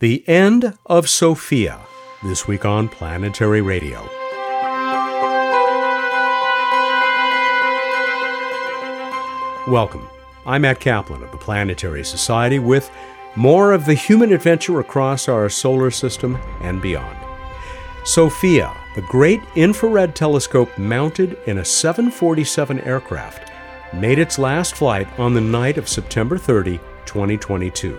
The 0.00 0.22
End 0.28 0.78
of 0.86 1.08
Sophia, 1.08 1.80
this 2.22 2.46
week 2.46 2.64
on 2.64 2.88
Planetary 2.88 3.60
Radio. 3.60 4.08
Welcome. 9.66 10.08
I'm 10.46 10.62
Matt 10.62 10.78
Kaplan 10.78 11.24
of 11.24 11.32
the 11.32 11.36
Planetary 11.36 12.04
Society 12.04 12.60
with 12.60 12.92
more 13.34 13.72
of 13.72 13.86
the 13.86 13.94
human 13.94 14.32
adventure 14.32 14.78
across 14.78 15.28
our 15.28 15.48
solar 15.48 15.90
system 15.90 16.38
and 16.60 16.80
beyond. 16.80 17.18
Sophia, 18.04 18.72
the 18.94 19.02
great 19.02 19.40
infrared 19.56 20.14
telescope 20.14 20.78
mounted 20.78 21.36
in 21.46 21.58
a 21.58 21.64
747 21.64 22.78
aircraft, 22.82 23.50
made 23.92 24.20
its 24.20 24.38
last 24.38 24.76
flight 24.76 25.08
on 25.18 25.34
the 25.34 25.40
night 25.40 25.76
of 25.76 25.88
September 25.88 26.38
30, 26.38 26.78
2022. 27.04 27.98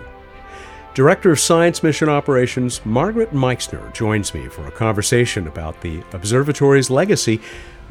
Director 0.95 1.31
of 1.31 1.39
Science 1.39 1.83
Mission 1.83 2.09
Operations 2.09 2.83
Margaret 2.83 3.31
Meixner 3.31 3.91
joins 3.93 4.33
me 4.33 4.47
for 4.47 4.65
a 4.65 4.71
conversation 4.71 5.47
about 5.47 5.79
the 5.81 6.01
observatory's 6.13 6.89
legacy 6.89 7.39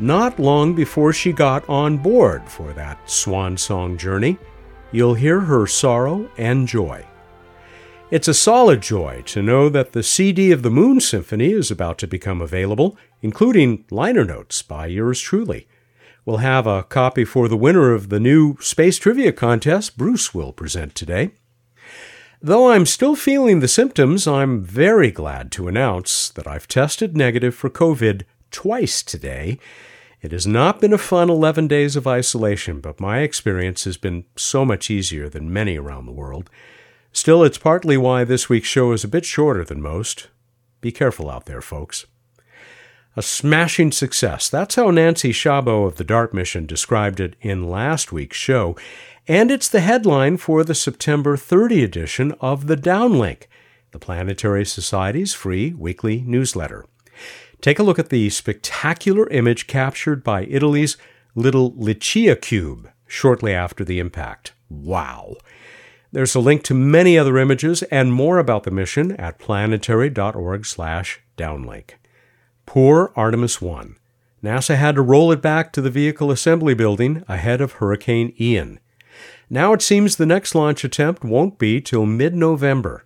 not 0.00 0.38
long 0.38 0.74
before 0.74 1.12
she 1.12 1.32
got 1.32 1.66
on 1.68 1.96
board 1.98 2.42
for 2.48 2.72
that 2.72 2.98
swan 3.08 3.56
song 3.56 3.96
journey. 3.96 4.36
You'll 4.90 5.14
hear 5.14 5.40
her 5.40 5.66
sorrow 5.66 6.28
and 6.36 6.66
joy. 6.66 7.06
It's 8.10 8.28
a 8.28 8.34
solid 8.34 8.80
joy 8.80 9.22
to 9.26 9.42
know 9.42 9.68
that 9.68 9.92
the 9.92 10.02
CD 10.02 10.50
of 10.50 10.62
the 10.62 10.70
Moon 10.70 11.00
Symphony 11.00 11.52
is 11.52 11.70
about 11.70 11.98
to 11.98 12.06
become 12.06 12.40
available, 12.40 12.96
including 13.22 13.84
liner 13.90 14.24
notes 14.24 14.60
by 14.60 14.86
yours 14.86 15.20
truly. 15.20 15.68
We'll 16.24 16.38
have 16.38 16.66
a 16.66 16.82
copy 16.82 17.24
for 17.24 17.48
the 17.48 17.56
winner 17.56 17.92
of 17.92 18.08
the 18.08 18.20
new 18.20 18.56
Space 18.60 18.98
Trivia 18.98 19.32
Contest 19.32 19.96
Bruce 19.96 20.34
will 20.34 20.52
present 20.52 20.94
today. 20.94 21.30
Though 22.40 22.70
I'm 22.70 22.86
still 22.86 23.16
feeling 23.16 23.58
the 23.58 23.66
symptoms, 23.66 24.28
I'm 24.28 24.62
very 24.62 25.10
glad 25.10 25.50
to 25.52 25.66
announce 25.66 26.28
that 26.28 26.46
I've 26.46 26.68
tested 26.68 27.16
negative 27.16 27.52
for 27.52 27.68
COVID 27.68 28.22
twice 28.52 29.02
today. 29.02 29.58
It 30.22 30.30
has 30.30 30.46
not 30.46 30.80
been 30.80 30.92
a 30.92 30.98
fun 30.98 31.30
11 31.30 31.66
days 31.66 31.96
of 31.96 32.06
isolation, 32.06 32.80
but 32.80 33.00
my 33.00 33.20
experience 33.20 33.82
has 33.84 33.96
been 33.96 34.24
so 34.36 34.64
much 34.64 34.88
easier 34.88 35.28
than 35.28 35.52
many 35.52 35.76
around 35.76 36.06
the 36.06 36.12
world. 36.12 36.48
Still, 37.12 37.42
it's 37.42 37.58
partly 37.58 37.96
why 37.96 38.22
this 38.22 38.48
week's 38.48 38.68
show 38.68 38.92
is 38.92 39.02
a 39.02 39.08
bit 39.08 39.24
shorter 39.24 39.64
than 39.64 39.82
most. 39.82 40.28
Be 40.80 40.92
careful 40.92 41.28
out 41.28 41.46
there, 41.46 41.60
folks. 41.60 42.06
A 43.16 43.22
smashing 43.22 43.90
success. 43.90 44.48
That's 44.48 44.76
how 44.76 44.92
Nancy 44.92 45.32
Chabot 45.32 45.86
of 45.86 45.96
the 45.96 46.04
DART 46.04 46.32
mission 46.32 46.66
described 46.66 47.18
it 47.18 47.34
in 47.40 47.68
last 47.68 48.12
week's 48.12 48.36
show. 48.36 48.76
And 49.28 49.50
it's 49.50 49.68
the 49.68 49.80
headline 49.80 50.38
for 50.38 50.64
the 50.64 50.74
September 50.74 51.36
30 51.36 51.84
edition 51.84 52.32
of 52.40 52.66
the 52.66 52.78
Downlink, 52.78 53.42
the 53.90 53.98
Planetary 53.98 54.64
Society's 54.64 55.34
free 55.34 55.74
weekly 55.74 56.24
newsletter. 56.26 56.86
Take 57.60 57.78
a 57.78 57.82
look 57.82 57.98
at 57.98 58.08
the 58.08 58.30
spectacular 58.30 59.28
image 59.28 59.66
captured 59.66 60.24
by 60.24 60.44
Italy's 60.44 60.96
little 61.34 61.72
LICIACube 61.72 62.90
shortly 63.06 63.52
after 63.52 63.84
the 63.84 63.98
impact. 63.98 64.54
Wow! 64.70 65.36
There's 66.10 66.34
a 66.34 66.40
link 66.40 66.62
to 66.64 66.72
many 66.72 67.18
other 67.18 67.36
images 67.36 67.82
and 67.84 68.10
more 68.10 68.38
about 68.38 68.62
the 68.62 68.70
mission 68.70 69.12
at 69.16 69.38
planetary.org/downlink. 69.38 71.90
Poor 72.64 73.12
Artemis 73.14 73.60
1. 73.60 73.96
NASA 74.42 74.76
had 74.76 74.94
to 74.94 75.02
roll 75.02 75.30
it 75.32 75.42
back 75.42 75.70
to 75.74 75.82
the 75.82 75.90
vehicle 75.90 76.30
assembly 76.30 76.72
building 76.72 77.22
ahead 77.28 77.60
of 77.60 77.72
Hurricane 77.72 78.32
Ian. 78.40 78.80
Now 79.50 79.72
it 79.72 79.80
seems 79.80 80.16
the 80.16 80.26
next 80.26 80.54
launch 80.54 80.84
attempt 80.84 81.24
won't 81.24 81.58
be 81.58 81.80
till 81.80 82.04
mid-November. 82.04 83.04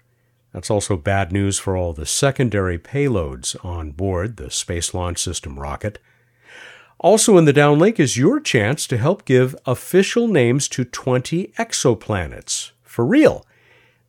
That's 0.52 0.70
also 0.70 0.96
bad 0.96 1.32
news 1.32 1.58
for 1.58 1.76
all 1.76 1.92
the 1.92 2.04
secondary 2.04 2.78
payloads 2.78 3.56
on 3.64 3.92
board 3.92 4.36
the 4.36 4.50
Space 4.50 4.92
Launch 4.92 5.18
System 5.18 5.58
rocket. 5.58 5.98
Also 6.98 7.36
in 7.38 7.44
the 7.46 7.52
downlink 7.52 7.98
is 7.98 8.16
your 8.16 8.38
chance 8.38 8.86
to 8.86 8.98
help 8.98 9.24
give 9.24 9.56
official 9.66 10.28
names 10.28 10.68
to 10.68 10.84
20 10.84 11.52
exoplanets. 11.58 12.72
For 12.82 13.04
real. 13.04 13.46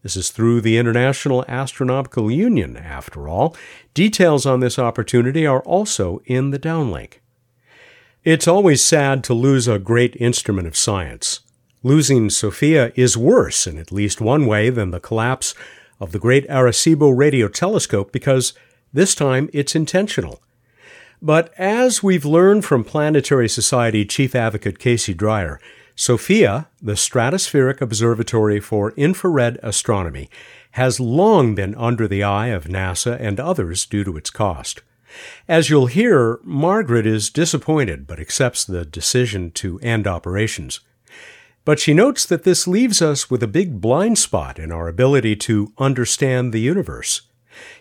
This 0.01 0.17
is 0.17 0.31
through 0.31 0.61
the 0.61 0.77
International 0.77 1.45
Astronomical 1.47 2.29
Union, 2.29 2.75
after 2.75 3.29
all. 3.29 3.55
Details 3.93 4.45
on 4.45 4.59
this 4.59 4.77
opportunity 4.77 5.47
are 5.47 5.61
also 5.61 6.21
in 6.25 6.49
the 6.49 6.59
downlink. 6.59 7.19
It's 8.25 8.47
always 8.47 8.83
sad 8.83 9.23
to 9.23 9.33
lose 9.33 9.67
a 9.67 9.79
great 9.79 10.15
instrument 10.17 10.67
of 10.67 10.75
science. 10.75 11.39
Losing 11.85 12.29
Sophia 12.29 12.93
is 12.95 13.17
worse 13.17 13.67
in 13.67 13.77
at 13.77 13.91
least 13.91 14.21
one 14.21 14.45
way 14.45 14.69
than 14.69 14.91
the 14.91 15.01
collapse 15.01 15.53
of 15.99 16.13
the 16.13 16.19
Great 16.19 16.47
Arecibo 16.47 17.11
Radio 17.15 17.49
Telescope 17.49 18.13
because 18.13 18.53
this 18.93 19.13
time 19.13 19.49
it's 19.51 19.75
intentional. 19.75 20.41
But 21.21 21.53
as 21.57 22.01
we've 22.01 22.23
learned 22.23 22.63
from 22.63 22.85
Planetary 22.85 23.49
Society 23.49 24.05
Chief 24.05 24.33
Advocate 24.33 24.79
Casey 24.79 25.13
Dreyer, 25.13 25.59
SOFIA, 25.93 26.67
the 26.81 26.93
Stratospheric 26.93 27.81
Observatory 27.81 28.61
for 28.61 28.91
Infrared 28.91 29.59
Astronomy, 29.61 30.29
has 30.71 31.01
long 31.01 31.53
been 31.53 31.75
under 31.75 32.07
the 32.07 32.23
eye 32.23 32.47
of 32.47 32.63
NASA 32.63 33.19
and 33.19 33.41
others 33.41 33.85
due 33.85 34.05
to 34.05 34.15
its 34.15 34.29
cost. 34.29 34.81
As 35.49 35.69
you'll 35.69 35.87
hear, 35.87 36.39
Margaret 36.43 37.05
is 37.05 37.29
disappointed 37.29 38.07
but 38.07 38.21
accepts 38.21 38.63
the 38.63 38.85
decision 38.85 39.51
to 39.51 39.79
end 39.81 40.07
operations. 40.07 40.79
But 41.65 41.79
she 41.79 41.93
notes 41.93 42.25
that 42.25 42.43
this 42.43 42.67
leaves 42.67 43.01
us 43.01 43.29
with 43.29 43.41
a 43.41 43.47
big 43.47 43.79
blind 43.79 44.17
spot 44.17 44.59
in 44.59 44.71
our 44.71 44.87
ability 44.87 45.35
to 45.37 45.71
understand 45.77 46.51
the 46.51 46.59
universe. 46.59 47.21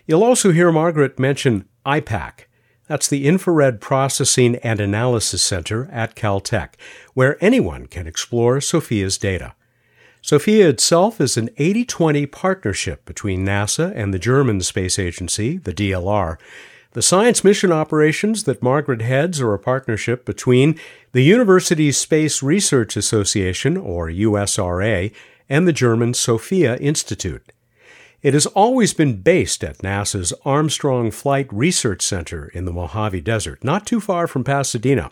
You'll 0.05 0.23
also 0.23 0.51
hear 0.51 0.71
Margaret 0.71 1.19
mention 1.19 1.67
IPAC. 1.85 2.45
That's 2.87 3.07
the 3.07 3.27
Infrared 3.27 3.81
Processing 3.81 4.57
and 4.57 4.79
Analysis 4.79 5.41
Center 5.41 5.89
at 5.91 6.15
Caltech, 6.15 6.75
where 7.13 7.43
anyone 7.43 7.87
can 7.87 8.07
explore 8.07 8.59
SOFIA's 8.59 9.17
data. 9.17 9.53
SOFIA 10.21 10.69
itself 10.69 11.19
is 11.19 11.35
an 11.35 11.49
80 11.57 11.85
20 11.85 12.25
partnership 12.27 13.03
between 13.05 13.45
NASA 13.45 13.91
and 13.95 14.13
the 14.13 14.19
German 14.19 14.61
Space 14.61 14.97
Agency, 14.97 15.57
the 15.57 15.73
DLR, 15.73 16.37
the 16.93 17.01
science 17.01 17.43
mission 17.43 17.71
operations 17.71 18.43
that 18.43 18.61
Margaret 18.61 19.01
heads 19.01 19.41
are 19.41 19.53
a 19.53 19.59
partnership 19.59 20.25
between 20.25 20.79
the 21.13 21.21
Universities 21.21 21.95
Space 21.95 22.41
Research 22.41 22.97
Association, 22.97 23.77
or 23.77 24.09
USRA, 24.09 25.13
and 25.47 25.67
the 25.67 25.71
German 25.71 26.15
Sophia 26.15 26.75
Institute. 26.77 27.51
It 28.23 28.33
has 28.33 28.47
always 28.47 28.95
been 28.95 29.21
based 29.21 29.63
at 29.63 29.77
NASA's 29.83 30.33
Armstrong 30.43 31.11
Flight 31.11 31.47
Research 31.53 32.01
Center 32.01 32.47
in 32.47 32.65
the 32.65 32.71
Mojave 32.71 33.21
Desert, 33.21 33.63
not 33.63 33.85
too 33.85 33.99
far 33.99 34.25
from 34.25 34.43
Pasadena. 34.43 35.11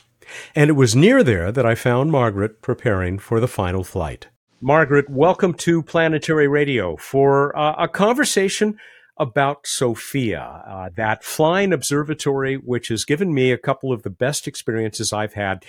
And 0.55 0.71
it 0.71 0.73
was 0.73 0.95
near 0.95 1.23
there 1.23 1.51
that 1.51 1.67
I 1.67 1.75
found 1.75 2.11
Margaret 2.11 2.63
preparing 2.63 3.19
for 3.19 3.39
the 3.39 3.47
final 3.47 3.83
flight. 3.83 4.27
Margaret, 4.59 5.07
welcome 5.07 5.53
to 5.53 5.83
Planetary 5.83 6.47
Radio 6.47 6.95
for 6.95 7.55
uh, 7.55 7.75
a 7.77 7.87
conversation 7.87 8.79
about 9.21 9.67
Sophia, 9.67 10.63
uh, 10.67 10.89
that 10.95 11.23
flying 11.23 11.71
observatory, 11.71 12.55
which 12.55 12.87
has 12.87 13.05
given 13.05 13.35
me 13.35 13.51
a 13.51 13.57
couple 13.57 13.93
of 13.93 14.01
the 14.01 14.09
best 14.09 14.47
experiences 14.47 15.13
I've 15.13 15.35
had 15.35 15.63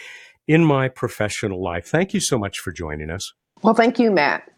in 0.49 0.65
my 0.65 0.89
professional 0.89 1.63
life. 1.63 1.87
Thank 1.87 2.15
you 2.15 2.21
so 2.21 2.39
much 2.39 2.59
for 2.59 2.73
joining 2.73 3.11
us. 3.11 3.35
Well, 3.63 3.75
thank 3.75 3.99
you, 3.99 4.11
Matt. 4.11 4.51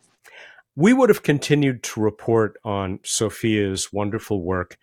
We 0.76 0.92
would 0.92 1.08
have 1.08 1.24
continued 1.24 1.82
to 1.82 2.00
report 2.00 2.56
on 2.64 3.00
Sophia's 3.02 3.92
wonderful 3.92 4.40
work 4.40 4.78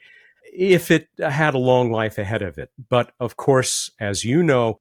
if 0.53 0.91
it 0.91 1.07
had 1.17 1.53
a 1.53 1.59
long 1.59 1.89
life 1.89 2.17
ahead 2.17 2.41
of 2.41 2.57
it. 2.57 2.69
But 2.89 3.13
of 3.17 3.37
course, 3.37 3.91
as 3.97 4.25
you 4.25 4.43
know, 4.43 4.77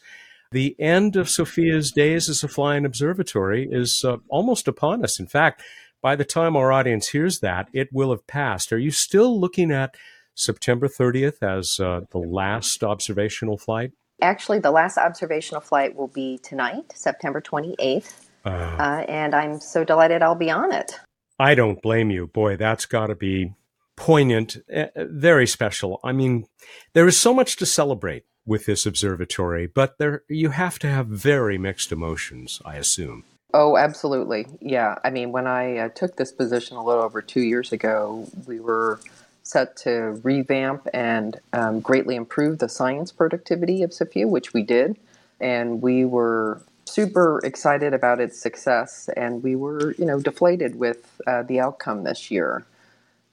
the 0.50 0.74
end 0.80 1.14
of 1.14 1.30
Sophia's 1.30 1.92
days 1.92 2.28
as 2.28 2.42
a 2.42 2.48
flying 2.48 2.84
observatory 2.84 3.68
is 3.70 4.04
uh, 4.04 4.16
almost 4.28 4.66
upon 4.66 5.04
us. 5.04 5.20
In 5.20 5.28
fact, 5.28 5.62
by 6.02 6.16
the 6.16 6.24
time 6.24 6.56
our 6.56 6.72
audience 6.72 7.08
hears 7.08 7.40
that, 7.40 7.68
it 7.72 7.88
will 7.92 8.10
have 8.10 8.26
passed. 8.26 8.72
Are 8.72 8.78
you 8.78 8.90
still 8.90 9.38
looking 9.38 9.70
at 9.70 9.94
September 10.34 10.88
30th 10.88 11.42
as 11.42 11.78
uh, 11.80 12.02
the 12.10 12.18
last 12.18 12.82
observational 12.82 13.58
flight? 13.58 13.92
Actually, 14.22 14.58
the 14.58 14.70
last 14.70 14.98
observational 14.98 15.60
flight 15.60 15.94
will 15.94 16.08
be 16.08 16.38
tonight, 16.38 16.92
September 16.94 17.40
28th. 17.40 18.26
Uh, 18.44 18.48
uh, 18.48 19.04
and 19.08 19.34
I'm 19.34 19.60
so 19.60 19.84
delighted 19.84 20.22
I'll 20.22 20.34
be 20.34 20.50
on 20.50 20.72
it. 20.72 20.98
I 21.38 21.54
don't 21.54 21.80
blame 21.80 22.10
you. 22.10 22.26
Boy, 22.26 22.56
that's 22.56 22.86
got 22.86 23.06
to 23.06 23.14
be 23.14 23.54
poignant, 23.96 24.56
uh, 24.74 24.86
very 24.96 25.46
special. 25.46 26.00
I 26.02 26.12
mean, 26.12 26.46
there 26.94 27.06
is 27.06 27.18
so 27.18 27.34
much 27.34 27.56
to 27.56 27.66
celebrate 27.66 28.24
with 28.46 28.66
this 28.66 28.86
observatory, 28.86 29.66
but 29.66 29.98
there 29.98 30.22
you 30.28 30.50
have 30.50 30.78
to 30.80 30.88
have 30.88 31.06
very 31.06 31.58
mixed 31.58 31.92
emotions, 31.92 32.60
I 32.64 32.76
assume. 32.76 33.24
Oh, 33.54 33.76
absolutely. 33.76 34.46
Yeah. 34.60 34.96
I 35.04 35.10
mean, 35.10 35.32
when 35.32 35.46
I 35.46 35.78
uh, 35.78 35.88
took 35.90 36.16
this 36.16 36.32
position 36.32 36.76
a 36.76 36.84
little 36.84 37.02
over 37.02 37.22
two 37.22 37.42
years 37.42 37.72
ago, 37.72 38.28
we 38.46 38.60
were 38.60 39.00
set 39.44 39.76
to 39.78 40.20
revamp 40.24 40.86
and 40.94 41.40
um, 41.52 41.80
greatly 41.80 42.16
improve 42.16 42.58
the 42.60 42.68
science 42.68 43.12
productivity 43.12 43.82
of 43.82 43.94
Sophia, 43.94 44.28
which 44.28 44.54
we 44.54 44.62
did. 44.62 44.98
And 45.40 45.82
we 45.82 46.04
were 46.04 46.62
super 46.86 47.40
excited 47.44 47.94
about 47.94 48.20
its 48.20 48.38
success, 48.40 49.08
and 49.16 49.42
we 49.42 49.56
were, 49.56 49.94
you 49.98 50.06
know, 50.06 50.20
deflated 50.20 50.76
with 50.76 51.20
uh, 51.26 51.42
the 51.42 51.60
outcome 51.60 52.04
this 52.04 52.30
year. 52.30 52.64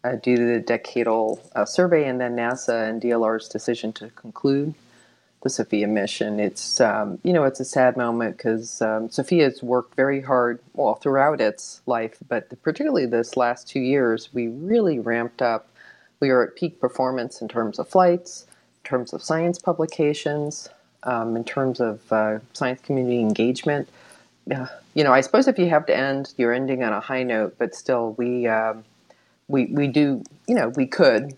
uh, 0.03 0.15
due 0.17 0.37
to 0.37 0.45
the 0.45 0.61
decadal 0.63 1.39
uh, 1.55 1.65
survey 1.65 2.07
and 2.07 2.21
then 2.21 2.35
NASA 2.35 2.89
and 2.89 3.01
DLR's 3.01 3.49
decision 3.49 3.93
to 3.93 4.09
conclude 4.11 4.73
the 5.47 5.51
Sophia 5.51 5.87
mission. 5.87 6.41
It's 6.41 6.81
um, 6.81 7.19
you 7.23 7.31
know 7.31 7.45
it's 7.45 7.61
a 7.61 7.65
sad 7.65 7.95
moment 7.95 8.35
because 8.35 8.81
um, 8.81 9.09
Sophia's 9.09 9.63
worked 9.63 9.95
very 9.95 10.21
hard 10.21 10.59
well 10.73 10.95
throughout 10.95 11.39
its 11.39 11.81
life, 11.85 12.17
but 12.27 12.49
particularly 12.61 13.05
this 13.05 13.37
last 13.37 13.67
two 13.69 13.79
years, 13.79 14.29
we 14.33 14.49
really 14.49 14.99
ramped 14.99 15.41
up. 15.41 15.69
We 16.19 16.29
are 16.31 16.43
at 16.43 16.55
peak 16.57 16.81
performance 16.81 17.41
in 17.41 17.47
terms 17.47 17.79
of 17.79 17.87
flights, 17.87 18.45
in 18.83 18.89
terms 18.89 19.13
of 19.13 19.23
science 19.23 19.57
publications, 19.59 20.67
um, 21.03 21.37
in 21.37 21.45
terms 21.45 21.79
of 21.79 22.11
uh, 22.11 22.39
science 22.53 22.81
community 22.81 23.21
engagement. 23.21 23.87
You 24.95 25.03
know, 25.05 25.13
I 25.13 25.21
suppose 25.21 25.47
if 25.47 25.57
you 25.59 25.69
have 25.69 25.85
to 25.85 25.95
end, 25.95 26.33
you're 26.37 26.53
ending 26.53 26.83
on 26.83 26.91
a 26.91 26.99
high 26.99 27.23
note, 27.23 27.55
but 27.57 27.73
still, 27.73 28.13
we 28.17 28.47
um, 28.47 28.83
we 29.47 29.67
we 29.67 29.87
do. 29.87 30.23
You 30.47 30.55
know, 30.55 30.69
we 30.69 30.87
could, 30.87 31.35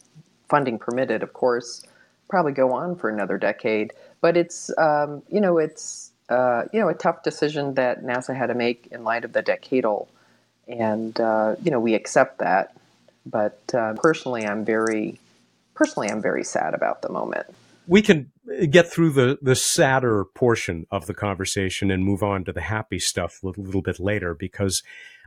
funding 0.50 0.80
permitted, 0.80 1.22
of 1.22 1.34
course, 1.34 1.84
probably 2.30 2.54
go 2.54 2.74
on 2.74 2.96
for 2.96 3.10
another 3.10 3.38
decade. 3.38 3.94
But 4.22 4.38
it's 4.38 4.72
um, 4.78 5.24
you 5.30 5.42
know 5.42 5.58
it's 5.58 6.12
uh, 6.30 6.64
you 6.72 6.80
know 6.80 6.90
a 6.90 6.94
tough 6.94 7.24
decision 7.24 7.74
that 7.76 8.04
NASA 8.04 8.36
had 8.36 8.48
to 8.48 8.56
make 8.56 8.88
in 8.92 9.04
light 9.04 9.26
of 9.26 9.34
the 9.34 9.44
decadal, 9.44 10.08
and 10.68 11.20
uh, 11.20 11.56
you 11.64 11.72
know 11.72 11.80
we 11.80 11.96
accept 11.96 12.40
that. 12.40 12.76
But 13.26 13.60
uh, 13.74 13.94
personally, 13.98 14.46
I'm 14.46 14.64
very 14.66 15.20
personally 15.74 16.10
I'm 16.10 16.22
very 16.22 16.44
sad 16.44 16.74
about 16.74 17.02
the 17.02 17.10
moment 17.10 17.48
we 17.90 18.04
can 18.04 18.32
get 18.70 18.88
through 18.88 19.10
the 19.10 19.40
the 19.42 19.56
sadder 19.56 20.24
portion 20.36 20.86
of 20.92 21.08
the 21.08 21.14
conversation 21.14 21.90
and 21.90 22.06
move 22.06 22.22
on 22.22 22.46
to 22.46 22.54
the 22.54 22.62
happy 22.62 23.00
stuff 23.00 23.40
a 23.44 23.48
little, 23.48 23.64
little 23.64 23.82
bit 23.82 24.00
later 24.00 24.36
because 24.36 24.84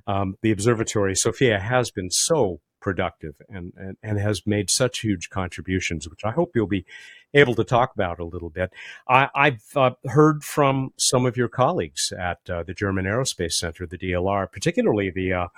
um, 0.07 0.37
the 0.43 0.53
observatory 0.53 1.15
Sophia 1.15 1.59
has 1.59 1.91
been 1.91 2.11
so 2.11 2.61
productive 2.83 3.35
and, 3.49 3.73
and, 3.77 3.97
and 4.03 4.19
has 4.19 4.47
made 4.47 4.69
such 4.69 5.01
huge 5.01 5.31
contributions, 5.31 6.09
which 6.09 6.25
I 6.25 6.33
hope 6.33 6.53
you'll 6.55 6.67
be 6.67 6.85
able 7.33 7.55
to 7.55 7.65
talk 7.65 7.95
about 7.95 8.19
a 8.19 8.25
little 8.25 8.51
bit. 8.51 8.73
I, 9.09 9.29
have 9.35 9.61
uh, 9.75 9.91
heard 10.11 10.45
from 10.45 10.93
some 10.99 11.25
of 11.25 11.37
your 11.37 11.49
colleagues 11.49 12.13
at 12.13 12.39
uh, 12.51 12.63
the 12.65 12.75
German 12.75 13.07
Aerospace 13.07 13.53
Center, 13.53 13.87
the 13.87 13.97
DLR, 13.97 14.51
particularly 14.53 15.11
the 15.11 15.33
uh, 15.33 15.49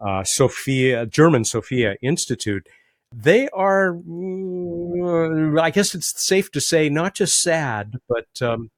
uh 0.00 0.24
Sophia 0.24 1.06
German 1.06 1.44
Sophia 1.44 1.94
Institute, 2.02 2.66
they 3.14 3.48
are, 3.50 3.92
mm, 3.92 5.60
I 5.60 5.70
guess 5.70 5.94
it's 5.94 6.20
safe 6.24 6.50
to 6.52 6.60
say, 6.60 6.88
not 6.88 7.14
just 7.14 7.40
sad, 7.40 7.96
but 8.08 8.26
um, 8.40 8.70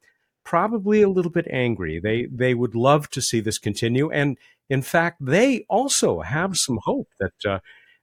probably 0.43 1.01
a 1.01 1.09
little 1.09 1.31
bit 1.31 1.47
angry. 1.49 1.99
They 1.99 2.27
they 2.31 2.53
would 2.53 2.75
love 2.75 3.09
to 3.11 3.21
see 3.21 3.39
this 3.39 3.57
continue, 3.57 4.11
and 4.11 4.37
in 4.69 4.81
fact, 4.81 5.25
they 5.25 5.65
also 5.69 6.21
have 6.21 6.57
some 6.57 6.79
hope 6.83 7.09
that 7.19 7.45
uh, 7.45 7.59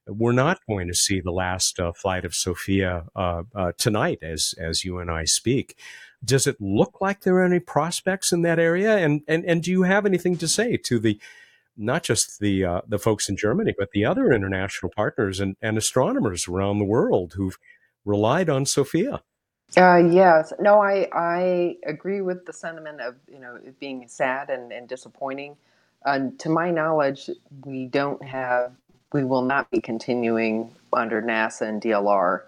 we're 0.07 0.31
not 0.31 0.59
going 0.67 0.87
to 0.87 0.93
see 0.93 1.21
the 1.21 1.31
last 1.31 1.79
uh, 1.79 1.93
flight 1.93 2.25
of 2.25 2.35
Sophia 2.35 3.05
uh, 3.15 3.43
uh 3.55 3.71
tonight, 3.77 4.19
as 4.21 4.53
as 4.57 4.83
you 4.83 4.99
and 4.99 5.09
I 5.09 5.25
speak. 5.25 5.77
Does 6.23 6.47
it 6.47 6.61
look 6.61 7.01
like 7.01 7.21
there 7.21 7.35
are 7.35 7.45
any 7.45 7.59
prospects 7.59 8.31
in 8.31 8.41
that 8.43 8.59
area? 8.59 8.97
And 8.97 9.21
and 9.27 9.45
and 9.45 9.63
do 9.63 9.71
you 9.71 9.83
have 9.83 10.05
anything 10.05 10.37
to 10.37 10.47
say 10.47 10.77
to 10.77 10.99
the 10.99 11.19
not 11.77 12.03
just 12.03 12.39
the 12.39 12.65
uh, 12.65 12.81
the 12.87 12.99
folks 12.99 13.29
in 13.29 13.37
Germany, 13.37 13.73
but 13.77 13.91
the 13.91 14.05
other 14.05 14.31
international 14.31 14.91
partners 14.95 15.39
and, 15.39 15.55
and 15.61 15.77
astronomers 15.77 16.47
around 16.47 16.79
the 16.79 16.85
world 16.85 17.33
who've 17.35 17.57
relied 18.05 18.49
on 18.49 18.65
Sophia. 18.65 19.21
Uh, 19.75 19.97
yes, 19.97 20.53
no, 20.59 20.79
I 20.79 21.07
I 21.11 21.77
agree 21.85 22.21
with 22.21 22.45
the 22.45 22.53
sentiment 22.53 23.01
of 23.01 23.15
you 23.27 23.39
know 23.39 23.59
being 23.79 24.07
sad 24.07 24.49
and, 24.49 24.71
and 24.71 24.87
disappointing. 24.87 25.55
To 26.05 26.49
my 26.49 26.69
knowledge, 26.69 27.29
we 27.63 27.85
don't 27.85 28.21
have, 28.21 28.73
we 29.13 29.23
will 29.23 29.43
not 29.43 29.69
be 29.71 29.79
continuing 29.79 30.71
under 30.91 31.21
NASA 31.21 31.61
and 31.61 31.81
DLR. 31.81 32.41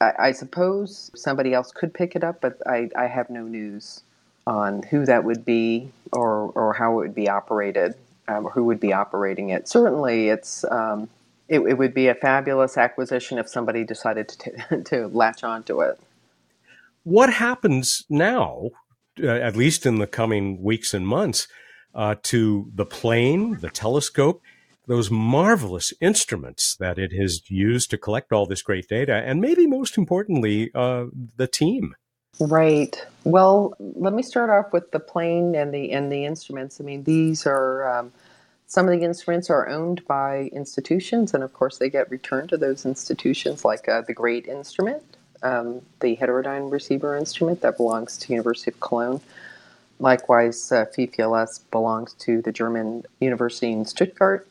I, 0.00 0.12
I 0.18 0.32
suppose 0.32 1.10
somebody 1.14 1.52
else 1.52 1.72
could 1.72 1.92
pick 1.92 2.16
it 2.16 2.24
up, 2.24 2.40
but 2.40 2.58
I, 2.66 2.88
I 2.96 3.06
have 3.06 3.28
no 3.28 3.42
news 3.42 4.02
on 4.46 4.82
who 4.84 5.04
that 5.06 5.24
would 5.24 5.44
be 5.44 5.90
or 6.12 6.52
or 6.54 6.74
how 6.74 6.92
it 6.92 6.96
would 6.96 7.14
be 7.14 7.28
operated 7.28 7.94
um, 8.28 8.46
who 8.46 8.64
would 8.64 8.80
be 8.80 8.92
operating 8.92 9.50
it. 9.50 9.68
Certainly, 9.68 10.28
it's 10.28 10.64
um, 10.70 11.08
it, 11.48 11.60
it, 11.60 11.78
would 11.78 11.94
be 11.94 12.08
a 12.08 12.14
fabulous 12.14 12.76
acquisition 12.76 13.38
if 13.38 13.48
somebody 13.48 13.84
decided 13.84 14.28
to, 14.28 14.82
to 14.84 15.08
latch 15.08 15.44
onto 15.44 15.80
it. 15.80 15.98
What 17.02 17.34
happens 17.34 18.04
now, 18.08 18.70
uh, 19.22 19.26
at 19.26 19.56
least 19.56 19.84
in 19.84 19.98
the 19.98 20.06
coming 20.06 20.62
weeks 20.62 20.94
and 20.94 21.06
months, 21.06 21.48
uh, 21.94 22.16
to 22.22 22.70
the 22.74 22.86
plane, 22.86 23.58
the 23.60 23.68
telescope, 23.68 24.40
those 24.86 25.10
marvelous 25.10 25.92
instruments 26.00 26.76
that 26.78 26.98
it 26.98 27.12
has 27.12 27.42
used 27.50 27.90
to 27.90 27.98
collect 27.98 28.32
all 28.32 28.46
this 28.46 28.62
great 28.62 28.88
data, 28.88 29.14
and 29.14 29.40
maybe 29.40 29.66
most 29.66 29.96
importantly, 29.96 30.70
uh, 30.74 31.06
the 31.36 31.46
team? 31.46 31.94
Right. 32.40 33.00
Well, 33.22 33.74
let 33.78 34.12
me 34.12 34.22
start 34.22 34.50
off 34.50 34.72
with 34.72 34.90
the 34.90 34.98
plane 34.98 35.54
and 35.54 35.72
the 35.72 35.92
and 35.92 36.10
the 36.10 36.24
instruments. 36.24 36.80
I 36.80 36.84
mean, 36.84 37.04
these 37.04 37.46
are 37.46 37.98
um, 37.98 38.12
some 38.66 38.88
of 38.88 38.98
the 38.98 39.04
instruments 39.04 39.50
are 39.50 39.68
owned 39.68 40.04
by 40.06 40.50
institutions, 40.52 41.32
and 41.32 41.44
of 41.44 41.52
course, 41.52 41.78
they 41.78 41.88
get 41.88 42.10
returned 42.10 42.48
to 42.48 42.56
those 42.56 42.84
institutions, 42.84 43.64
like 43.64 43.88
uh, 43.88 44.00
the 44.00 44.14
Great 44.14 44.46
Instrument, 44.46 45.02
um, 45.42 45.80
the 46.00 46.16
heterodyne 46.16 46.72
receiver 46.72 47.16
instrument 47.16 47.60
that 47.60 47.76
belongs 47.76 48.16
to 48.18 48.32
University 48.32 48.72
of 48.72 48.80
Cologne. 48.80 49.20
Likewise, 50.00 50.72
uh, 50.72 50.86
FIFI-LS 50.86 51.60
belongs 51.70 52.14
to 52.14 52.42
the 52.42 52.50
German 52.50 53.04
University 53.20 53.70
in 53.70 53.84
Stuttgart. 53.84 54.48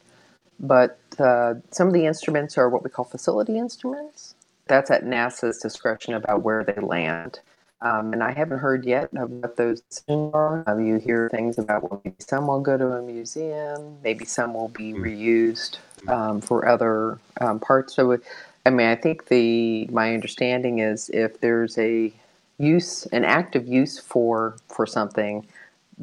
But 0.60 1.00
uh, 1.20 1.56
some 1.72 1.88
of 1.88 1.94
the 1.94 2.06
instruments 2.06 2.58
are 2.58 2.70
what 2.70 2.84
we 2.84 2.90
call 2.90 3.06
facility 3.06 3.58
instruments. 3.58 4.36
That's 4.68 4.90
at 4.92 5.04
NASA's 5.04 5.58
discretion 5.58 6.14
about 6.14 6.42
where 6.42 6.64
they 6.64 6.82
land. 6.82 7.40
Um, 7.84 8.14
and 8.14 8.24
I 8.24 8.32
haven't 8.32 8.60
heard 8.60 8.86
yet 8.86 9.10
of 9.18 9.30
what 9.30 9.58
those 9.58 9.82
decisions 9.82 10.34
are. 10.34 10.64
Um, 10.68 10.86
you 10.86 10.98
hear 10.98 11.30
things 11.30 11.58
about 11.58 11.84
well, 11.84 12.02
maybe 12.06 12.16
some 12.20 12.48
will 12.48 12.62
go 12.62 12.78
to 12.78 12.94
a 12.94 13.02
museum, 13.02 13.98
maybe 14.02 14.24
some 14.24 14.54
will 14.54 14.70
be 14.70 14.92
hmm. 14.92 15.04
reused 15.04 15.80
um, 16.08 16.40
for 16.40 16.68
other 16.68 17.20
um, 17.42 17.60
parts. 17.60 17.94
So, 17.94 18.18
I 18.66 18.70
mean, 18.70 18.88
I 18.88 18.96
think 18.96 19.28
the 19.28 19.88
my 19.92 20.14
understanding 20.14 20.80
is 20.80 21.10
if 21.10 21.42
there's 21.42 21.78
a 21.78 22.14
use, 22.58 23.06
an 23.08 23.26
active 23.26 23.68
use 23.68 24.00
for 24.00 24.56
for 24.70 24.86
something, 24.86 25.46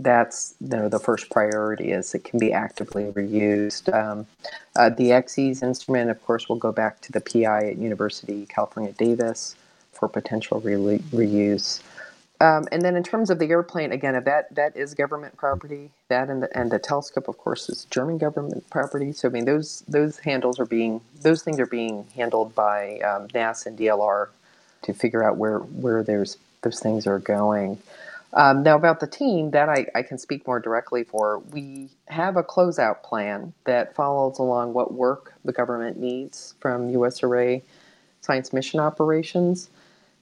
that's 0.03 0.55
the 0.61 0.99
first 0.99 1.31
priority 1.31 1.93
is 1.93 2.15
it 2.15 2.25
can 2.25 2.39
be 2.39 2.53
actively 2.53 3.05
reused. 3.13 3.93
Um, 3.93 4.27
uh, 4.77 4.91
the 4.91 5.13
EXES 5.13 5.63
instrument, 5.63 6.11
of 6.11 6.25
course, 6.25 6.49
will 6.49 6.57
go 6.57 6.73
back 6.73 7.01
to 7.03 7.13
the 7.13 7.21
PI 7.21 7.69
at 7.71 7.79
University 7.79 8.47
California 8.47 8.93
Davis 8.93 9.57
for 9.93 10.09
potential 10.09 10.61
re- 10.61 10.99
reuse. 11.13 11.83
Um, 12.41 12.67
and 12.73 12.81
then 12.83 12.97
in 12.97 13.03
terms 13.03 13.29
of 13.29 13.39
the 13.39 13.51
airplane, 13.51 13.93
again, 13.93 14.15
that 14.25 14.55
that 14.55 14.75
is 14.75 14.95
government 14.95 15.37
property. 15.37 15.91
That 16.09 16.31
and 16.31 16.43
the 16.43 16.59
and 16.59 16.71
the 16.71 16.79
telescope, 16.79 17.29
of 17.29 17.37
course, 17.37 17.69
is 17.69 17.85
German 17.91 18.17
government 18.17 18.69
property. 18.71 19.13
So 19.13 19.29
I 19.29 19.31
mean, 19.31 19.45
those 19.45 19.85
those 19.87 20.19
handles 20.19 20.59
are 20.59 20.65
being 20.65 21.03
those 21.21 21.43
things 21.43 21.61
are 21.61 21.67
being 21.67 22.07
handled 22.17 22.55
by 22.55 22.99
um, 23.01 23.29
NASA 23.29 23.67
and 23.67 23.79
DLR 23.79 24.29
to 24.83 24.95
figure 24.95 25.23
out 25.23 25.37
where 25.37 25.59
where 25.59 26.03
there's 26.03 26.39
those 26.63 26.81
things 26.81 27.07
are 27.07 27.19
going. 27.19 27.79
Um, 28.33 28.63
now 28.63 28.77
about 28.77 29.01
the 29.01 29.09
team, 29.09 29.51
that 29.51 29.69
I, 29.69 29.87
I 29.95 30.03
can 30.03 30.17
speak 30.19 30.47
more 30.47 30.61
directly 30.61 31.03
for. 31.03 31.41
We 31.51 31.89
have 32.07 32.37
a 32.37 32.45
closeout 32.45 33.03
plan 33.03 33.53
that 33.65 33.95
follows 33.97 34.39
along 34.39 34.73
what 34.73 34.95
work 34.95 35.35
the 35.45 35.53
government 35.53 35.99
needs 35.99 36.55
from 36.61 36.93
USRA 36.93 37.63
Science 38.21 38.53
Mission 38.53 38.79
Operations 38.79 39.71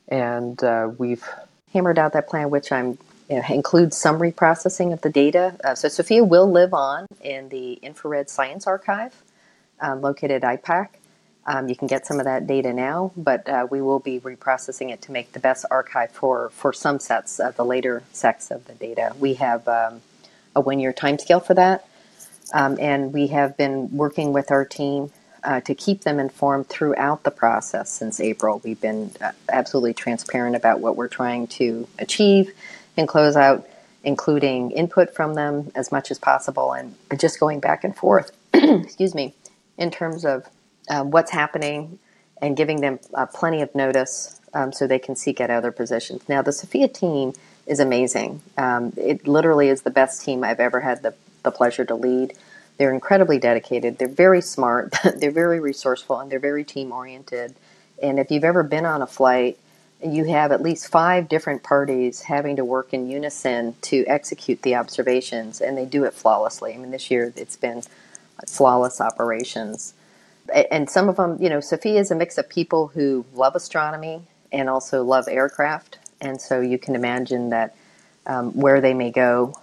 and 0.09 0.63
uh, 0.65 0.91
we've 0.97 1.25
hammered 1.73 1.99
out 1.99 2.13
that 2.15 2.29
plan, 2.29 2.51
which 2.51 2.73
I'm 2.73 2.99
you 3.29 3.37
know, 3.37 3.43
includes 3.51 3.97
some 3.97 4.19
reprocessing 4.19 4.93
of 4.93 5.03
the 5.03 5.11
data. 5.11 5.55
Uh, 5.63 5.75
so 5.75 5.89
Sophia 5.89 6.25
will 6.25 6.51
live 6.51 6.73
on 6.73 7.07
in 7.21 7.49
the 7.51 7.75
Infrared 7.75 8.31
Science 8.31 8.67
Archive, 8.67 9.15
um, 9.81 10.01
located 10.01 10.45
at 10.45 10.63
IPAC. 10.63 10.89
Um, 11.49 11.71
you 11.71 11.75
can 11.75 11.89
get 11.89 12.07
some 12.07 12.19
of 12.19 12.27
that 12.27 12.47
data 12.47 12.75
now, 12.75 13.11
but 13.17 13.49
uh, 13.49 13.67
we 13.71 13.81
will 13.81 14.01
be 14.01 14.21
reprocessing 14.21 14.93
it 14.93 15.01
to 15.03 15.13
make 15.13 15.33
the 15.33 15.41
best 15.41 15.65
archive 15.71 16.11
for, 16.13 16.51
for 16.51 16.75
some 16.75 17.01
sets 17.01 17.41
of 17.41 17.57
the 17.57 17.65
later 17.65 18.03
sets 18.13 18.51
of 18.51 18.67
the 18.67 18.75
data. 18.75 19.15
We 19.19 19.33
have 19.35 19.67
um, 19.67 20.03
a 20.55 20.61
one 20.61 20.79
year 20.79 20.93
timescale 20.93 21.43
for 21.43 21.55
that, 21.55 21.89
um, 22.53 22.77
and 22.79 23.15
we 23.15 23.29
have 23.29 23.57
been 23.57 23.97
working 23.97 24.35
with 24.35 24.51
our 24.51 24.67
team 24.67 25.11
uh, 25.43 25.61
to 25.63 25.75
keep 25.75 26.03
them 26.03 26.21
informed 26.21 26.69
throughout 26.69 27.23
the 27.23 27.31
process 27.31 27.91
since 27.91 28.21
April. 28.21 28.61
We've 28.63 28.81
been 28.81 29.11
uh, 29.19 29.33
absolutely 29.49 29.95
transparent 29.95 30.55
about 30.55 30.81
what 30.81 30.97
we're 30.97 31.09
trying 31.09 31.47
to 31.47 31.89
achieve 31.99 32.53
and 32.99 33.09
close 33.09 33.37
out, 33.37 33.67
including 34.05 34.73
input 34.73 35.15
from 35.15 35.33
them 35.33 35.73
as 35.75 35.91
much 35.91 36.11
as 36.11 36.19
possible, 36.19 36.75
and 36.75 36.95
just 37.17 37.41
going 37.41 37.61
back 37.61 37.85
and 37.85 37.97
forth. 37.97 38.33
excuse 38.53 39.15
me, 39.15 39.35
in 39.79 39.91
terms 39.91 40.27
of 40.27 40.47
uh, 40.89 41.05
what's 41.05 41.31
happening 41.31 41.99
and 42.41 42.57
giving 42.57 42.81
them 42.81 42.99
uh, 43.15 43.27
plenty 43.27 43.63
of 43.63 43.75
notice 43.75 44.41
um, 44.55 44.73
so 44.73 44.87
they 44.87 44.99
can 44.99 45.17
seek 45.17 45.41
out 45.41 45.51
other 45.51 45.73
positions. 45.73 46.29
Now, 46.29 46.43
the 46.43 46.53
Sophia 46.53 46.89
team 46.89 47.33
is 47.67 47.81
amazing. 47.81 48.41
Um, 48.57 48.93
it 48.97 49.27
literally 49.27 49.69
is 49.69 49.83
the 49.83 49.91
best 49.91 50.25
team 50.25 50.43
I've 50.45 50.61
ever 50.61 50.81
had 50.81 51.03
the, 51.03 51.15
the 51.43 51.51
pleasure 51.51 51.85
to 51.85 51.95
lead. 51.95 52.35
They're 52.79 52.93
incredibly 52.93 53.39
dedicated. 53.39 53.99
They're 53.99 54.09
very 54.09 54.41
smart. 54.41 54.95
they're 55.17 55.31
very 55.31 55.61
resourceful, 55.61 56.19
and 56.21 56.31
they're 56.31 56.39
very 56.39 56.65
team 56.65 56.93
oriented. 56.93 57.55
And 58.03 58.19
if 58.19 58.31
you've 58.31 58.45
ever 58.45 58.63
been 58.63 58.87
on 58.87 59.03
a 59.03 59.07
flight, 59.07 59.59
you 60.05 60.25
have 60.25 60.53
at 60.53 60.63
least 60.63 60.89
five 60.89 61.29
different 61.29 61.65
parties 61.65 62.23
having 62.23 62.57
to 62.57 62.65
work 62.65 62.95
in 62.95 63.11
unison 63.11 63.75
to 63.83 64.05
execute 64.07 64.63
the 64.63 64.77
observations, 64.77 65.61
and 65.61 65.77
they 65.77 65.85
do 65.85 66.05
it 66.05 66.15
flawlessly. 66.15 66.73
I 66.73 66.77
mean, 66.77 66.93
this 66.93 67.11
year 67.11 67.33
it's 67.37 67.57
been 67.57 67.83
flawless 68.47 69.01
operations. 69.01 69.95
And 70.55 70.89
some 70.89 71.09
of 71.09 71.17
them, 71.17 71.37
you 71.41 71.49
know, 71.49 71.61
Sophia 71.61 72.01
is 72.01 72.11
a 72.11 72.15
mix 72.15 72.39
of 72.39 72.49
people 72.49 72.89
who 72.89 73.25
love 73.35 73.55
astronomy 73.55 74.23
and 74.53 74.69
also 74.69 75.05
love 75.05 75.29
aircraft. 75.29 75.99
And 76.21 76.41
so 76.41 76.61
you 76.61 76.79
can 76.79 76.95
imagine 76.95 77.51
that 77.51 77.77
um, 78.27 78.53
where 78.53 78.81
they 78.81 78.95
may 78.95 79.11
go, 79.11 79.55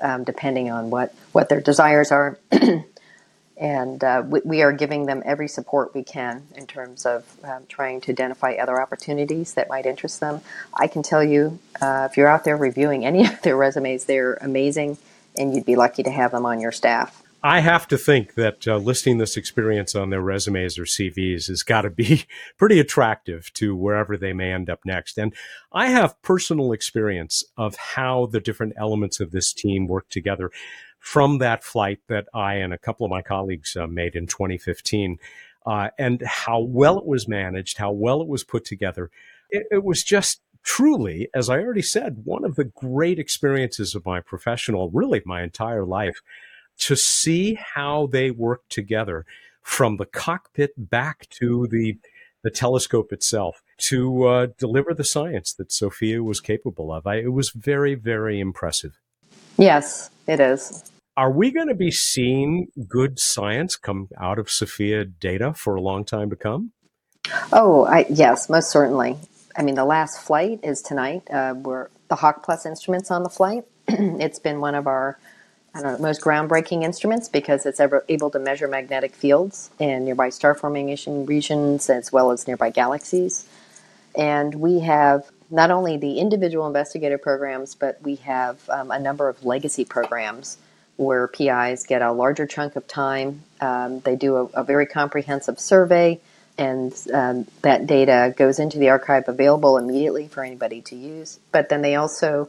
um, 0.00 0.24
depending 0.24 0.70
on 0.70 0.90
what, 0.90 1.14
what 1.32 1.48
their 1.48 1.60
desires 1.60 2.12
are. 2.12 2.38
and 3.56 4.02
uh, 4.02 4.22
we, 4.26 4.40
we, 4.44 4.62
are 4.62 4.72
giving 4.72 5.06
them 5.06 5.22
every 5.24 5.48
support 5.48 5.94
we 5.94 6.02
can 6.02 6.42
in 6.56 6.66
terms 6.66 7.06
of 7.06 7.24
um, 7.44 7.62
trying 7.68 8.00
to 8.02 8.12
identify 8.12 8.54
other 8.54 8.80
opportunities 8.80 9.54
that 9.54 9.68
might 9.68 9.86
interest 9.86 10.20
them. 10.20 10.40
I 10.72 10.88
can 10.88 11.02
tell 11.02 11.22
you, 11.22 11.58
uh, 11.80 12.08
if 12.10 12.16
you're 12.16 12.28
out 12.28 12.44
there 12.44 12.56
reviewing 12.56 13.04
any 13.04 13.26
of 13.28 13.42
their 13.42 13.56
resumes, 13.56 14.04
they're 14.04 14.34
amazing, 14.34 14.98
and 15.36 15.54
you'd 15.54 15.66
be 15.66 15.76
lucky 15.76 16.02
to 16.02 16.10
have 16.10 16.32
them 16.32 16.46
on 16.46 16.60
your 16.60 16.72
staff. 16.72 17.23
I 17.46 17.60
have 17.60 17.86
to 17.88 17.98
think 17.98 18.36
that 18.36 18.66
uh, 18.66 18.78
listing 18.78 19.18
this 19.18 19.36
experience 19.36 19.94
on 19.94 20.08
their 20.08 20.22
resumes 20.22 20.78
or 20.78 20.84
CVs 20.84 21.48
has 21.48 21.62
got 21.62 21.82
to 21.82 21.90
be 21.90 22.24
pretty 22.58 22.80
attractive 22.80 23.52
to 23.52 23.76
wherever 23.76 24.16
they 24.16 24.32
may 24.32 24.50
end 24.50 24.70
up 24.70 24.80
next. 24.86 25.18
And 25.18 25.34
I 25.70 25.88
have 25.88 26.20
personal 26.22 26.72
experience 26.72 27.44
of 27.58 27.76
how 27.76 28.26
the 28.32 28.40
different 28.40 28.72
elements 28.78 29.20
of 29.20 29.30
this 29.30 29.52
team 29.52 29.86
work 29.86 30.08
together 30.08 30.50
from 30.98 31.36
that 31.36 31.62
flight 31.62 32.00
that 32.08 32.28
I 32.32 32.54
and 32.54 32.72
a 32.72 32.78
couple 32.78 33.04
of 33.04 33.10
my 33.10 33.20
colleagues 33.20 33.76
uh, 33.76 33.86
made 33.86 34.16
in 34.16 34.26
2015, 34.26 35.18
uh, 35.66 35.90
and 35.98 36.22
how 36.22 36.60
well 36.60 36.96
it 36.96 37.04
was 37.04 37.28
managed, 37.28 37.76
how 37.76 37.92
well 37.92 38.22
it 38.22 38.26
was 38.26 38.42
put 38.42 38.64
together. 38.64 39.10
It, 39.50 39.66
it 39.70 39.84
was 39.84 40.02
just 40.02 40.40
truly, 40.62 41.28
as 41.34 41.50
I 41.50 41.58
already 41.58 41.82
said, 41.82 42.22
one 42.24 42.42
of 42.42 42.54
the 42.54 42.64
great 42.64 43.18
experiences 43.18 43.94
of 43.94 44.06
my 44.06 44.20
professional, 44.20 44.88
really 44.88 45.20
my 45.26 45.42
entire 45.42 45.84
life 45.84 46.22
to 46.78 46.96
see 46.96 47.58
how 47.74 48.06
they 48.06 48.30
work 48.30 48.62
together 48.68 49.24
from 49.62 49.96
the 49.96 50.06
cockpit 50.06 50.72
back 50.76 51.28
to 51.30 51.66
the 51.70 51.98
the 52.42 52.50
telescope 52.50 53.10
itself 53.10 53.62
to 53.78 54.24
uh, 54.24 54.46
deliver 54.58 54.92
the 54.92 55.02
science 55.02 55.54
that 55.54 55.72
Sophia 55.72 56.22
was 56.22 56.40
capable 56.40 56.92
of. 56.92 57.06
I, 57.06 57.16
it 57.16 57.32
was 57.32 57.50
very, 57.50 57.94
very 57.94 58.38
impressive. 58.38 59.00
Yes, 59.56 60.10
it 60.28 60.40
is. 60.40 60.84
Are 61.16 61.30
we 61.30 61.50
going 61.50 61.68
to 61.68 61.74
be 61.74 61.90
seeing 61.90 62.68
good 62.86 63.18
science 63.18 63.76
come 63.76 64.08
out 64.20 64.38
of 64.38 64.50
Sophia 64.50 65.04
data 65.04 65.54
for 65.54 65.74
a 65.74 65.80
long 65.80 66.04
time 66.04 66.28
to 66.30 66.36
come? 66.36 66.72
Oh, 67.52 67.86
I, 67.86 68.04
yes, 68.10 68.50
most 68.50 68.70
certainly. 68.70 69.16
I 69.56 69.62
mean, 69.62 69.76
the 69.76 69.84
last 69.84 70.20
flight 70.20 70.60
is 70.62 70.82
tonight. 70.82 71.22
Uh, 71.30 71.54
we're 71.56 71.88
the 72.08 72.16
HAWC+ 72.16 72.66
instruments 72.66 73.10
on 73.10 73.22
the 73.22 73.30
flight. 73.30 73.64
it's 73.88 74.38
been 74.38 74.60
one 74.60 74.74
of 74.74 74.86
our 74.86 75.18
know, 75.82 75.98
most 75.98 76.20
groundbreaking 76.20 76.84
instruments 76.84 77.28
because 77.28 77.66
it's 77.66 77.80
ever 77.80 78.04
able 78.08 78.30
to 78.30 78.38
measure 78.38 78.68
magnetic 78.68 79.14
fields 79.14 79.70
in 79.78 80.04
nearby 80.04 80.28
star 80.28 80.54
formation 80.54 81.26
regions 81.26 81.90
as 81.90 82.12
well 82.12 82.30
as 82.30 82.46
nearby 82.46 82.70
galaxies. 82.70 83.46
And 84.16 84.54
we 84.54 84.80
have 84.80 85.30
not 85.50 85.70
only 85.70 85.96
the 85.96 86.18
individual 86.18 86.66
investigator 86.66 87.18
programs, 87.18 87.74
but 87.74 88.00
we 88.02 88.16
have 88.16 88.68
um, 88.68 88.90
a 88.90 88.98
number 88.98 89.28
of 89.28 89.44
legacy 89.44 89.84
programs 89.84 90.58
where 90.96 91.26
PIs 91.26 91.86
get 91.86 92.02
a 92.02 92.12
larger 92.12 92.46
chunk 92.46 92.76
of 92.76 92.86
time. 92.86 93.42
Um, 93.60 94.00
they 94.00 94.16
do 94.16 94.36
a, 94.36 94.44
a, 94.60 94.64
very 94.64 94.86
comprehensive 94.86 95.58
survey, 95.58 96.20
and 96.56 96.94
um, 97.12 97.46
that 97.62 97.86
data 97.86 98.32
goes 98.36 98.60
into 98.60 98.78
the 98.78 98.90
archive 98.90 99.28
available 99.28 99.76
immediately 99.76 100.28
for 100.28 100.44
anybody 100.44 100.82
to 100.82 100.96
use. 100.96 101.40
But 101.50 101.68
then 101.68 101.82
they 101.82 101.96
also 101.96 102.48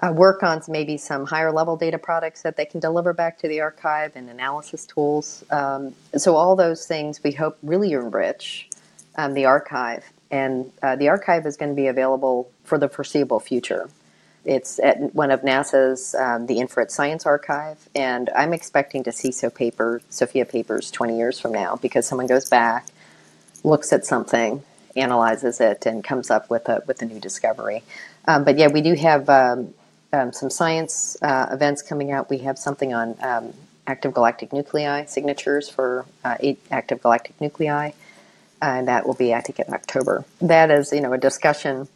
uh, 0.00 0.12
work 0.12 0.42
on 0.42 0.60
maybe 0.68 0.96
some 0.96 1.24
higher 1.26 1.52
level 1.52 1.76
data 1.76 1.98
products 1.98 2.42
that 2.42 2.56
they 2.56 2.64
can 2.64 2.80
deliver 2.80 3.12
back 3.12 3.38
to 3.38 3.48
the 3.48 3.60
archive 3.60 4.12
and 4.16 4.28
analysis 4.28 4.86
tools. 4.86 5.44
Um, 5.50 5.94
so 6.16 6.34
all 6.36 6.56
those 6.56 6.86
things 6.86 7.22
we 7.22 7.32
hope 7.32 7.58
really 7.62 7.92
enrich 7.92 8.68
um, 9.16 9.34
the 9.34 9.44
archive. 9.44 10.04
And 10.30 10.72
uh, 10.82 10.96
the 10.96 11.08
archive 11.08 11.46
is 11.46 11.56
going 11.56 11.70
to 11.70 11.76
be 11.76 11.86
available 11.86 12.50
for 12.64 12.78
the 12.78 12.88
foreseeable 12.88 13.40
future. 13.40 13.88
It's 14.44 14.78
at 14.80 15.14
one 15.14 15.30
of 15.30 15.40
NASA's 15.40 16.14
um, 16.14 16.46
the 16.46 16.58
Infrared 16.58 16.90
Science 16.90 17.24
Archive, 17.24 17.88
and 17.94 18.28
I'm 18.36 18.52
expecting 18.52 19.02
to 19.04 19.12
see 19.12 19.32
so 19.32 19.48
paper, 19.48 20.02
SOFIA 20.10 20.44
papers 20.46 20.90
20 20.90 21.16
years 21.16 21.40
from 21.40 21.52
now 21.52 21.76
because 21.76 22.06
someone 22.06 22.26
goes 22.26 22.50
back, 22.50 22.86
looks 23.62 23.90
at 23.90 24.04
something, 24.04 24.62
analyzes 24.96 25.60
it, 25.60 25.86
and 25.86 26.04
comes 26.04 26.30
up 26.30 26.50
with 26.50 26.68
a 26.68 26.82
with 26.86 27.00
a 27.00 27.06
new 27.06 27.20
discovery. 27.20 27.82
Um, 28.26 28.44
but 28.44 28.58
yeah, 28.58 28.68
we 28.68 28.82
do 28.82 28.94
have 28.94 29.30
um, 29.30 29.72
um, 30.14 30.32
some 30.32 30.50
science 30.50 31.16
uh, 31.22 31.48
events 31.50 31.82
coming 31.82 32.12
out. 32.12 32.30
We 32.30 32.38
have 32.38 32.58
something 32.58 32.94
on 32.94 33.16
um, 33.20 33.52
active 33.86 34.14
galactic 34.14 34.52
nuclei 34.52 35.04
signatures 35.04 35.68
for 35.68 36.06
uh, 36.24 36.36
eight 36.40 36.58
active 36.70 37.02
galactic 37.02 37.40
nuclei, 37.40 37.90
and 38.62 38.88
that 38.88 39.06
will 39.06 39.14
be 39.14 39.34
I 39.34 39.40
think 39.40 39.58
in 39.58 39.74
October. 39.74 40.24
That 40.40 40.70
is 40.70 40.92
you 40.92 41.00
know 41.00 41.12
a 41.12 41.18
discussion. 41.18 41.88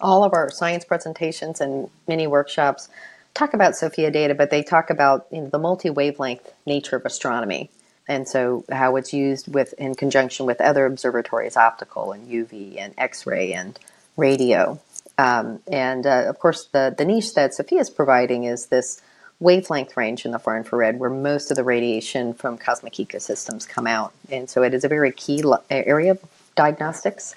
All 0.00 0.24
of 0.24 0.32
our 0.32 0.50
science 0.50 0.84
presentations 0.84 1.60
and 1.60 1.88
mini 2.08 2.26
workshops 2.26 2.88
talk 3.34 3.54
about 3.54 3.74
SOFIA 3.74 4.10
data, 4.12 4.34
but 4.34 4.50
they 4.50 4.62
talk 4.62 4.90
about 4.90 5.26
you 5.30 5.42
know, 5.42 5.48
the 5.48 5.58
multi 5.58 5.90
wavelength 5.90 6.52
nature 6.66 6.96
of 6.96 7.06
astronomy. 7.06 7.70
And 8.08 8.28
so, 8.28 8.64
how 8.70 8.96
it's 8.96 9.12
used 9.12 9.52
with 9.52 9.74
in 9.74 9.94
conjunction 9.94 10.44
with 10.44 10.60
other 10.60 10.86
observatories, 10.86 11.56
optical 11.56 12.12
and 12.12 12.28
UV 12.28 12.78
and 12.78 12.94
X-ray 12.98 13.52
and 13.52 13.78
radio. 14.16 14.80
Um, 15.18 15.60
and 15.70 16.06
uh, 16.06 16.24
of 16.26 16.38
course, 16.38 16.66
the, 16.66 16.94
the 16.96 17.04
niche 17.04 17.34
that 17.34 17.52
SOFIA 17.52 17.80
is 17.80 17.90
providing 17.90 18.44
is 18.44 18.66
this 18.66 19.00
wavelength 19.40 19.96
range 19.96 20.24
in 20.24 20.30
the 20.30 20.38
far 20.38 20.56
infrared 20.56 20.98
where 20.98 21.10
most 21.10 21.50
of 21.50 21.56
the 21.56 21.64
radiation 21.64 22.32
from 22.32 22.56
cosmic 22.56 22.94
ecosystems 22.94 23.68
come 23.68 23.86
out. 23.86 24.12
And 24.30 24.48
so 24.48 24.62
it 24.62 24.72
is 24.72 24.84
a 24.84 24.88
very 24.88 25.12
key 25.12 25.42
area 25.68 26.12
of 26.12 26.22
diagnostics. 26.54 27.34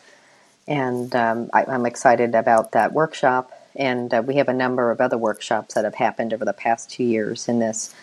And 0.67 1.13
um, 1.15 1.49
I, 1.53 1.65
am 1.67 1.85
excited 1.85 2.35
about 2.35 2.71
that 2.73 2.93
workshop. 2.93 3.51
And 3.75 4.13
uh, 4.13 4.23
we 4.25 4.35
have 4.35 4.47
a 4.47 4.53
number 4.53 4.91
of 4.91 5.01
other 5.01 5.17
workshops 5.17 5.73
that 5.73 5.83
have 5.83 5.95
happened 5.95 6.33
over 6.33 6.45
the 6.45 6.53
past 6.53 6.89
two 6.89 7.03
years 7.03 7.47
in 7.47 7.59
this 7.59 7.93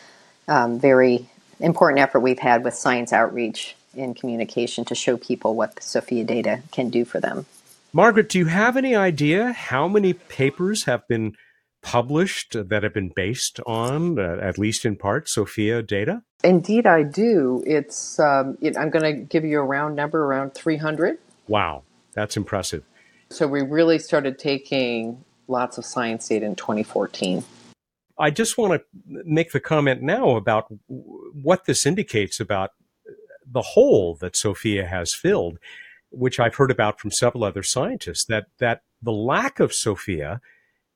um, 0.49 0.79
very 0.79 1.29
important 1.61 2.00
effort 2.00 2.21
we've 2.21 2.38
had 2.38 2.64
with 2.64 2.75
science 2.75 3.12
outreach 3.12 3.76
and 3.97 4.17
communication 4.17 4.85
to 4.87 4.95
show 4.95 5.17
people 5.17 5.55
what 5.55 5.76
the 5.76 5.83
SOFIA 5.83 6.26
data 6.26 6.62
can 6.73 6.91
do 6.91 7.05
for 7.05 7.21
them. 7.21 7.47
Margaret, 7.95 8.31
do 8.31 8.39
you 8.39 8.47
have 8.47 8.79
any 8.79 8.97
idea 8.97 9.53
how 9.53 9.87
many 9.87 10.15
papers 10.15 10.85
have 10.85 11.07
been 11.09 11.37
published 11.83 12.57
that 12.69 12.83
have 12.83 12.95
been 12.95 13.13
based 13.15 13.61
on, 13.67 14.19
uh, 14.19 14.39
at 14.41 14.57
least 14.57 14.87
in 14.87 14.97
part, 14.97 15.29
Sophia 15.29 15.83
data? 15.83 16.23
Indeed, 16.43 16.87
I 16.87 17.03
do. 17.03 17.63
It's 17.67 18.19
um, 18.19 18.57
it, 18.63 18.79
I'm 18.79 18.89
going 18.89 19.05
to 19.05 19.23
give 19.23 19.45
you 19.45 19.61
a 19.61 19.65
round 19.65 19.95
number, 19.95 20.25
around 20.25 20.55
300. 20.55 21.19
Wow, 21.49 21.83
that's 22.15 22.35
impressive. 22.35 22.83
So 23.29 23.47
we 23.47 23.61
really 23.61 23.99
started 23.99 24.39
taking 24.39 25.23
lots 25.47 25.77
of 25.77 25.85
science 25.85 26.27
data 26.29 26.47
in 26.47 26.57
2014. 26.57 27.45
I 28.19 28.31
just 28.31 28.57
want 28.57 28.81
to 28.81 29.05
make 29.07 29.53
the 29.53 29.61
comment 29.61 30.01
now 30.01 30.37
about 30.37 30.73
what 30.97 31.67
this 31.67 31.85
indicates 31.85 32.41
about 32.41 32.71
the 33.47 33.63
hole 33.63 34.15
that 34.21 34.35
Sophia 34.35 34.87
has 34.87 35.13
filled 35.13 35.59
which 36.12 36.38
I've 36.38 36.54
heard 36.57 36.71
about 36.71 37.00
from 37.00 37.11
several 37.11 37.45
other 37.45 37.62
scientists, 37.62 38.25
that 38.26 38.47
that 38.59 38.83
the 39.02 39.12
lack 39.12 39.61
of 39.61 39.73
SOFIA 39.73 40.40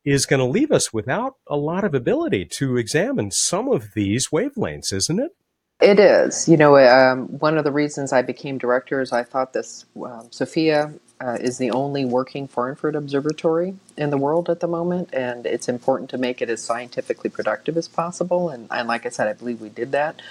is 0.04 0.24
going 0.24 0.38
to 0.38 0.46
leave 0.46 0.70
us 0.70 0.92
without 0.92 1.34
a 1.48 1.56
lot 1.56 1.84
of 1.84 1.94
ability 1.94 2.44
to 2.44 2.76
examine 2.76 3.30
some 3.32 3.68
of 3.68 3.94
these 3.94 4.28
wavelengths, 4.28 4.92
isn't 4.92 5.18
it? 5.18 5.32
It 5.80 5.98
is. 5.98 6.48
You 6.48 6.56
know, 6.56 6.78
um, 6.78 7.26
one 7.38 7.58
of 7.58 7.64
the 7.64 7.72
reasons 7.72 8.12
I 8.12 8.22
became 8.22 8.56
director 8.56 9.00
is 9.00 9.12
I 9.12 9.24
thought 9.24 9.52
this 9.52 9.84
um, 9.96 10.28
SOFIA 10.30 10.98
uh, 11.20 11.38
is 11.40 11.58
the 11.58 11.70
only 11.70 12.04
working 12.04 12.46
far 12.46 12.70
infrared 12.70 12.94
observatory 12.94 13.74
in 13.96 14.10
the 14.10 14.16
world 14.16 14.48
at 14.48 14.60
the 14.60 14.68
moment, 14.68 15.10
and 15.12 15.44
it's 15.44 15.68
important 15.68 16.08
to 16.10 16.18
make 16.18 16.40
it 16.40 16.48
as 16.48 16.62
scientifically 16.62 17.28
productive 17.28 17.76
as 17.76 17.88
possible. 17.88 18.48
And, 18.48 18.68
and 18.70 18.88
like 18.88 19.04
I 19.04 19.10
said, 19.10 19.28
I 19.28 19.34
believe 19.34 19.60
we 19.60 19.68
did 19.68 19.92
that. 19.92 20.22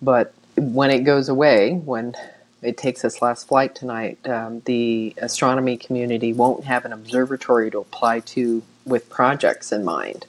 But 0.00 0.32
when 0.56 0.90
it 0.90 1.00
goes 1.00 1.28
away, 1.28 1.72
when 1.72 2.14
it 2.62 2.76
takes 2.76 3.04
its 3.04 3.22
last 3.22 3.48
flight 3.48 3.74
tonight, 3.74 4.18
um, 4.26 4.62
the 4.64 5.14
astronomy 5.18 5.76
community 5.76 6.32
won't 6.32 6.64
have 6.64 6.84
an 6.84 6.92
observatory 6.92 7.70
to 7.70 7.78
apply 7.78 8.20
to 8.20 8.62
with 8.84 9.10
projects 9.10 9.72
in 9.72 9.84
mind. 9.84 10.26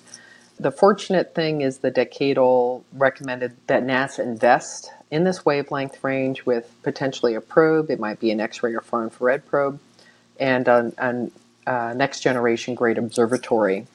The 0.59 0.71
fortunate 0.71 1.35
thing 1.35 1.61
is 1.61 1.79
the 1.79 1.91
decadal 1.91 2.83
recommended 2.93 3.55
that 3.67 3.83
NASA 3.83 4.19
invest 4.19 4.91
in 5.11 5.23
this 5.23 5.45
wavelength 5.45 6.03
range 6.03 6.45
with 6.45 6.73
potentially 6.83 7.35
a 7.35 7.41
probe. 7.41 7.89
It 7.91 7.99
might 7.99 8.19
be 8.19 8.31
an 8.31 8.39
X 8.39 8.63
ray 8.63 8.73
or 8.73 8.81
far 8.81 9.03
infrared 9.03 9.45
probe, 9.45 9.79
and 10.39 10.67
a, 10.67 10.91
a, 10.97 11.71
a 11.71 11.93
next 11.93 12.21
generation 12.21 12.75
great 12.75 12.97
observatory 12.97 13.85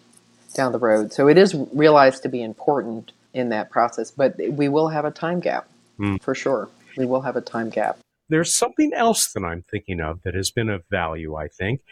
down 0.54 0.72
the 0.72 0.78
road. 0.78 1.12
So 1.12 1.28
it 1.28 1.36
is 1.36 1.54
realized 1.72 2.22
to 2.22 2.28
be 2.28 2.42
important 2.42 3.12
in 3.34 3.48
that 3.48 3.70
process. 3.70 4.10
But 4.10 4.36
we 4.38 4.68
will 4.68 4.88
have 4.88 5.04
a 5.04 5.10
time 5.10 5.40
gap 5.40 5.68
mm. 5.98 6.22
for 6.22 6.34
sure. 6.34 6.68
We 6.96 7.06
will 7.06 7.22
have 7.22 7.36
a 7.36 7.40
time 7.40 7.70
gap. 7.70 7.98
There's 8.32 8.54
something 8.54 8.92
else 8.94 9.32
that 9.32 9.44
I'm 9.44 9.62
thinking 9.62 10.00
of 10.00 10.22
that 10.22 10.34
has 10.34 10.50
been 10.50 10.68
of 10.68 10.84
value, 10.90 11.36
I 11.36 11.48
think. 11.48 11.82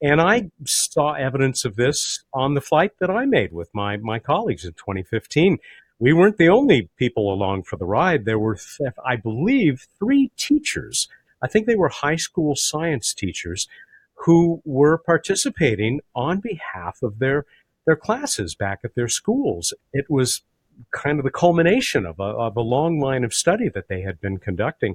And 0.00 0.20
I 0.20 0.50
saw 0.64 1.14
evidence 1.14 1.64
of 1.64 1.76
this 1.76 2.22
on 2.32 2.54
the 2.54 2.60
flight 2.60 2.92
that 3.00 3.10
I 3.10 3.24
made 3.24 3.52
with 3.52 3.70
my, 3.74 3.96
my 3.96 4.18
colleagues 4.18 4.64
in 4.64 4.72
2015. 4.72 5.58
We 5.98 6.12
weren't 6.12 6.38
the 6.38 6.48
only 6.48 6.88
people 6.96 7.32
along 7.32 7.64
for 7.64 7.76
the 7.76 7.84
ride. 7.84 8.24
There 8.24 8.38
were, 8.38 8.58
I 9.04 9.16
believe, 9.16 9.88
three 9.98 10.30
teachers. 10.36 11.08
I 11.42 11.48
think 11.48 11.66
they 11.66 11.74
were 11.74 11.88
high 11.88 12.16
school 12.16 12.54
science 12.54 13.12
teachers 13.12 13.66
who 14.14 14.60
were 14.64 14.98
participating 14.98 16.00
on 16.14 16.40
behalf 16.40 17.02
of 17.02 17.18
their 17.18 17.46
their 17.86 17.96
classes 17.96 18.54
back 18.54 18.80
at 18.84 18.94
their 18.94 19.08
schools. 19.08 19.72
It 19.94 20.10
was 20.10 20.42
kind 20.90 21.18
of 21.18 21.24
the 21.24 21.30
culmination 21.30 22.04
of 22.04 22.20
a, 22.20 22.22
of 22.22 22.54
a 22.56 22.60
long 22.60 23.00
line 23.00 23.24
of 23.24 23.32
study 23.32 23.70
that 23.70 23.88
they 23.88 24.02
had 24.02 24.20
been 24.20 24.36
conducting. 24.36 24.94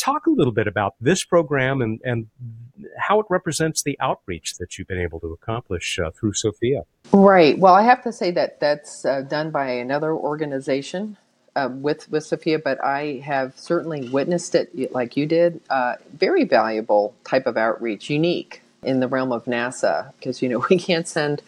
Talk 0.00 0.26
a 0.26 0.30
little 0.30 0.52
bit 0.52 0.66
about 0.66 0.94
this 0.98 1.24
program 1.24 1.82
and, 1.82 2.00
and 2.02 2.28
how 2.96 3.20
it 3.20 3.26
represents 3.28 3.82
the 3.82 3.98
outreach 4.00 4.56
that 4.56 4.78
you've 4.78 4.88
been 4.88 5.00
able 5.00 5.20
to 5.20 5.26
accomplish 5.26 5.98
uh, 5.98 6.10
through 6.10 6.32
Sophia. 6.32 6.84
Right. 7.12 7.58
Well, 7.58 7.74
I 7.74 7.82
have 7.82 8.02
to 8.04 8.12
say 8.12 8.30
that 8.30 8.60
that's 8.60 9.04
uh, 9.04 9.20
done 9.20 9.50
by 9.50 9.68
another 9.72 10.14
organization 10.14 11.18
uh, 11.54 11.68
with 11.70 12.10
with 12.10 12.24
Sophia, 12.24 12.58
but 12.58 12.82
I 12.82 13.22
have 13.24 13.58
certainly 13.58 14.08
witnessed 14.08 14.54
it 14.54 14.92
like 14.92 15.16
you 15.16 15.26
did. 15.26 15.60
Uh, 15.68 15.96
very 16.12 16.44
valuable 16.44 17.14
type 17.24 17.46
of 17.46 17.56
outreach, 17.56 18.08
unique 18.08 18.62
in 18.82 19.00
the 19.00 19.08
realm 19.08 19.32
of 19.32 19.44
NASA, 19.44 20.12
because 20.18 20.40
you 20.40 20.48
know 20.48 20.64
we 20.70 20.78
can't 20.78 21.08
send 21.08 21.42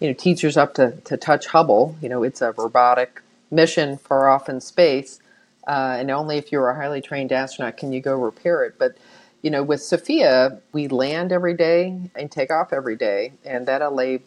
you 0.00 0.08
know 0.08 0.14
teachers 0.14 0.56
up 0.56 0.74
to, 0.74 0.92
to 1.04 1.16
touch 1.16 1.48
Hubble. 1.48 1.96
You 2.00 2.08
know, 2.08 2.22
it's 2.22 2.40
a 2.40 2.52
robotic 2.52 3.20
mission 3.50 3.98
far 3.98 4.30
off 4.30 4.48
in 4.48 4.60
space, 4.60 5.20
uh, 5.66 5.96
and 5.98 6.10
only 6.10 6.38
if 6.38 6.52
you're 6.52 6.68
a 6.68 6.74
highly 6.74 7.00
trained 7.00 7.32
astronaut 7.32 7.76
can 7.76 7.92
you 7.92 8.00
go 8.00 8.14
repair 8.14 8.64
it. 8.64 8.74
But 8.78 8.96
you 9.42 9.50
know, 9.50 9.62
with 9.64 9.82
Sophia, 9.82 10.60
we 10.72 10.86
land 10.86 11.32
every 11.32 11.54
day 11.54 11.98
and 12.14 12.30
take 12.30 12.52
off 12.52 12.72
every 12.72 12.94
day, 12.94 13.32
and 13.44 13.66
that 13.66 13.82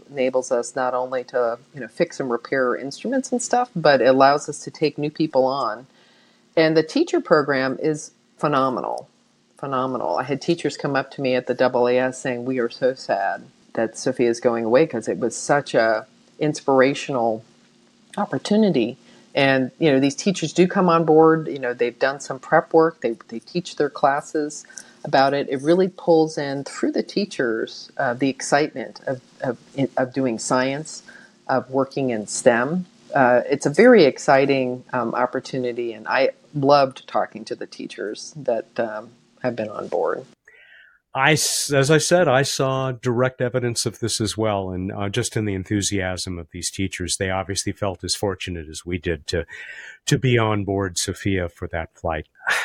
enables 0.10 0.51
us 0.51 0.75
not 0.75 0.94
only 0.94 1.24
to 1.25 1.58
you 1.74 1.80
know 1.80 1.88
fix 1.88 2.20
and 2.20 2.30
repair 2.30 2.75
instruments 2.75 3.32
and 3.32 3.42
stuff, 3.42 3.70
but 3.75 4.01
it 4.01 4.06
allows 4.08 4.50
us 4.50 4.60
to 4.60 4.72
take 4.72 4.98
new 4.98 5.10
people 5.10 5.46
on. 5.46 5.88
And 6.58 6.75
the 6.75 6.84
teacher 6.84 7.22
program 7.22 7.77
is 7.82 8.12
phenomenal, 8.38 9.10
phenomenal. 9.58 10.18
I 10.18 10.24
had 10.24 10.42
teachers 10.42 10.77
come 10.77 10.96
up 10.96 11.12
to 11.12 11.22
me 11.22 11.36
at 11.36 11.48
the 11.48 11.56
AAS 11.56 12.15
saying, 12.15 12.44
"We 12.44 12.60
are 12.60 12.70
so 12.70 12.94
sad 12.94 13.46
that 13.74 13.98
Sophia 13.98 14.30
is 14.30 14.42
going 14.42 14.65
away 14.65 14.86
because 14.86 15.08
it 15.08 15.20
was 15.20 15.36
such 15.36 15.74
a 15.74 16.08
inspirational 16.39 17.44
opportunity. 18.18 18.98
And 19.36 19.70
you 19.80 19.92
know, 19.92 20.00
these 20.00 20.15
teachers 20.15 20.54
do 20.54 20.65
come 20.65 20.88
on 20.89 21.06
board. 21.06 21.48
You 21.48 21.60
know, 21.60 21.74
they've 21.74 22.00
done 22.00 22.22
some 22.22 22.39
prep 22.39 22.74
work. 22.74 23.01
They 23.01 23.18
they 23.27 23.39
teach 23.39 23.75
their 23.75 23.89
classes 23.89 24.65
about 25.04 25.34
it. 25.34 25.48
It 25.50 25.62
really 25.62 25.89
pulls 25.89 26.38
in 26.38 26.63
through 26.63 26.94
the 26.94 27.04
teachers 27.04 27.92
uh, 27.98 28.13
the 28.13 28.30
excitement 28.30 29.01
of, 29.06 29.22
of 29.42 29.58
of 29.98 30.13
doing 30.13 30.39
science, 30.39 31.04
of 31.48 31.70
working 31.70 32.10
in 32.12 32.27
STEM. 32.27 32.86
Uh, 33.13 33.42
it's 33.50 33.65
a 33.65 33.70
very 33.70 34.06
exciting 34.06 34.84
um, 34.94 35.13
opportunity, 35.13 35.94
and 35.94 36.08
I 36.08 36.30
loved 36.54 37.08
talking 37.08 37.46
to 37.46 37.56
the 37.56 37.68
teachers 37.68 38.34
that 38.38 38.80
um, 38.80 39.12
have 39.44 39.56
been 39.56 39.70
on 39.70 39.89
board. 39.89 40.25
I, 41.16 41.32
as 41.32 41.90
I 41.90 41.98
said, 41.98 42.28
I 42.28 42.42
saw 42.42 42.92
direct 42.92 43.40
evidence 43.40 43.86
of 43.86 44.00
this 44.00 44.20
as 44.20 44.38
well, 44.38 44.72
and 44.72 44.92
uh, 44.92 45.08
just 45.08 45.38
in 45.38 45.46
the 45.46 45.54
enthusiasm 45.54 46.38
of 46.38 46.50
these 46.52 46.70
teachers, 46.70 47.16
they 47.16 47.30
obviously 47.30 47.72
felt 47.72 48.04
as 48.04 48.16
fortunate 48.16 48.68
as 48.68 48.86
we 48.86 48.98
did 48.98 49.26
to 49.28 49.46
to 50.08 50.20
be 50.20 50.38
on 50.38 50.66
board 50.66 50.98
Sophia 50.98 51.48
for 51.48 51.68
that 51.70 51.96
flight. 51.98 52.28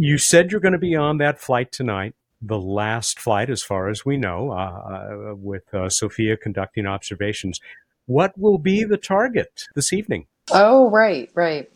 You 0.00 0.16
said 0.16 0.52
you're 0.52 0.60
going 0.60 0.74
to 0.74 0.78
be 0.78 0.94
on 0.94 1.18
that 1.18 1.40
flight 1.40 1.72
tonight, 1.72 2.14
the 2.40 2.60
last 2.60 3.18
flight, 3.18 3.50
as 3.50 3.64
far 3.64 3.88
as 3.88 4.04
we 4.04 4.16
know, 4.16 4.52
uh, 4.52 5.32
uh, 5.32 5.34
with 5.34 5.74
uh, 5.74 5.88
Sophia 5.88 6.36
conducting 6.36 6.86
observations. 6.86 7.60
What 8.06 8.38
will 8.38 8.58
be 8.58 8.84
the 8.84 8.96
target 8.96 9.64
this 9.74 9.92
evening? 9.92 10.28
Oh, 10.52 10.88
right, 10.90 11.28
right. 11.34 11.68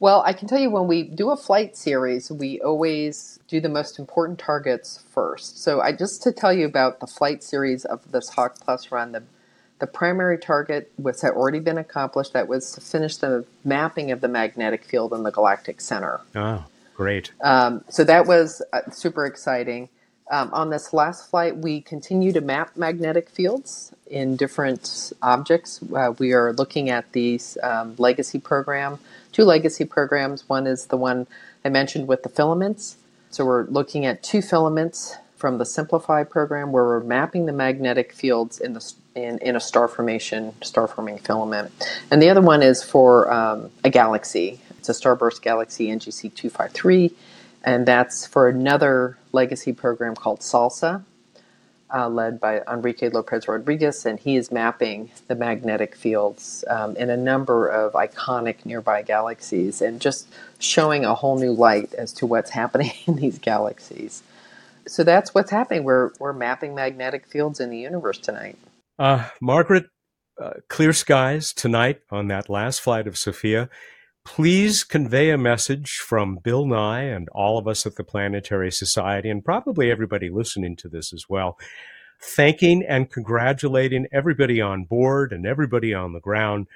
Well, 0.00 0.22
I 0.24 0.32
can 0.32 0.46
tell 0.46 0.60
you 0.60 0.70
when 0.70 0.86
we 0.86 1.02
do 1.02 1.30
a 1.30 1.36
flight 1.36 1.76
series, 1.76 2.30
we 2.30 2.60
always 2.60 3.40
do 3.48 3.60
the 3.60 3.68
most 3.68 3.98
important 3.98 4.38
targets 4.38 5.02
first. 5.10 5.60
So, 5.62 5.80
I 5.80 5.92
just 5.92 6.22
to 6.22 6.32
tell 6.32 6.52
you 6.52 6.66
about 6.66 7.00
the 7.00 7.06
flight 7.06 7.42
series 7.42 7.84
of 7.84 8.12
this 8.12 8.30
HAWC+ 8.30 8.90
run, 8.92 9.12
the 9.12 9.22
the 9.80 9.86
primary 9.86 10.38
target 10.38 10.90
was 10.98 11.20
had 11.22 11.32
already 11.32 11.60
been 11.60 11.78
accomplished. 11.78 12.32
That 12.32 12.48
was 12.48 12.72
to 12.72 12.80
finish 12.80 13.16
the 13.16 13.44
mapping 13.64 14.10
of 14.10 14.20
the 14.20 14.28
magnetic 14.28 14.84
field 14.84 15.12
in 15.12 15.22
the 15.22 15.30
galactic 15.30 15.80
center. 15.80 16.20
Oh, 16.34 16.64
great! 16.94 17.32
Um, 17.42 17.84
so 17.88 18.04
that 18.04 18.26
was 18.26 18.62
uh, 18.72 18.90
super 18.90 19.26
exciting. 19.26 19.88
Um, 20.30 20.52
on 20.52 20.68
this 20.70 20.92
last 20.92 21.30
flight, 21.30 21.56
we 21.56 21.80
continue 21.80 22.32
to 22.32 22.40
map 22.40 22.76
magnetic 22.76 23.30
fields 23.30 23.92
in 24.06 24.36
different 24.36 25.12
objects. 25.22 25.80
Uh, 25.94 26.12
we 26.18 26.32
are 26.34 26.52
looking 26.52 26.90
at 26.90 27.10
these 27.12 27.56
um, 27.62 27.94
legacy 27.98 28.38
program 28.38 28.98
two 29.32 29.44
legacy 29.44 29.84
programs. 29.84 30.48
One 30.48 30.66
is 30.66 30.86
the 30.86 30.96
one 30.96 31.26
I 31.64 31.68
mentioned 31.68 32.08
with 32.08 32.22
the 32.22 32.28
filaments. 32.28 32.96
So 33.30 33.44
we're 33.44 33.64
looking 33.64 34.06
at 34.06 34.22
two 34.22 34.42
filaments 34.42 35.16
from 35.36 35.58
the 35.58 35.64
Simplify 35.64 36.24
program 36.24 36.72
where 36.72 36.84
we're 36.84 37.00
mapping 37.00 37.46
the 37.46 37.52
magnetic 37.52 38.12
fields 38.12 38.58
in 38.58 38.72
the 38.72 38.92
in, 39.14 39.38
in 39.38 39.56
a 39.56 39.60
star 39.60 39.88
formation, 39.88 40.52
star 40.62 40.86
forming 40.86 41.18
filament. 41.18 41.72
And 42.10 42.22
the 42.22 42.28
other 42.28 42.40
one 42.40 42.62
is 42.62 42.82
for 42.82 43.32
um, 43.32 43.70
a 43.84 43.90
galaxy. 43.90 44.60
It's 44.78 44.88
a 44.88 44.92
starburst 44.92 45.42
galaxy 45.42 45.88
NGC 45.88 46.34
253, 46.34 47.12
and 47.64 47.86
that's 47.86 48.26
for 48.26 48.48
another 48.48 49.18
legacy 49.32 49.72
program 49.72 50.14
called 50.14 50.40
SALSA 50.40 51.02
uh, 51.94 52.08
led 52.08 52.40
by 52.40 52.60
Enrique 52.70 53.08
Lopez 53.08 53.48
Rodriguez, 53.48 54.04
and 54.04 54.18
he 54.18 54.36
is 54.36 54.50
mapping 54.50 55.10
the 55.26 55.34
magnetic 55.34 55.94
fields 55.94 56.64
um, 56.68 56.96
in 56.96 57.10
a 57.10 57.16
number 57.16 57.68
of 57.68 57.92
iconic 57.94 58.64
nearby 58.64 59.02
galaxies 59.02 59.80
and 59.80 60.00
just 60.00 60.28
showing 60.58 61.04
a 61.04 61.14
whole 61.14 61.38
new 61.38 61.52
light 61.52 61.94
as 61.94 62.12
to 62.14 62.26
what's 62.26 62.50
happening 62.60 62.92
in 63.06 63.16
these 63.16 63.38
galaxies. 63.38 64.22
So 64.86 65.04
that's 65.04 65.34
what's 65.34 65.50
happening. 65.50 65.84
We're, 65.84 66.12
we're 66.18 66.32
mapping 66.32 66.74
magnetic 66.74 67.26
fields 67.26 67.60
in 67.60 67.70
the 67.70 67.78
universe 67.78 68.18
tonight. 68.18 68.56
Uh, 68.98 69.28
Margaret, 69.40 69.86
uh, 70.42 70.54
clear 70.68 70.92
skies 70.92 71.52
tonight 71.52 72.00
on 72.10 72.28
that 72.28 72.48
last 72.48 72.80
flight 72.80 73.06
of 73.06 73.18
Sophia. 73.18 73.68
Please 74.30 74.84
convey 74.84 75.30
a 75.30 75.38
message 75.38 75.96
from 75.96 76.36
Bill 76.36 76.66
Nye 76.66 77.04
and 77.04 77.30
all 77.30 77.56
of 77.56 77.66
us 77.66 77.86
at 77.86 77.96
the 77.96 78.04
Planetary 78.04 78.70
Society, 78.70 79.30
and 79.30 79.42
probably 79.42 79.90
everybody 79.90 80.28
listening 80.28 80.76
to 80.76 80.88
this 80.88 81.14
as 81.14 81.30
well, 81.30 81.58
thanking 82.20 82.84
and 82.86 83.10
congratulating 83.10 84.06
everybody 84.12 84.60
on 84.60 84.84
board 84.84 85.32
and 85.32 85.46
everybody 85.46 85.94
on 85.94 86.12
the 86.12 86.20
ground 86.20 86.66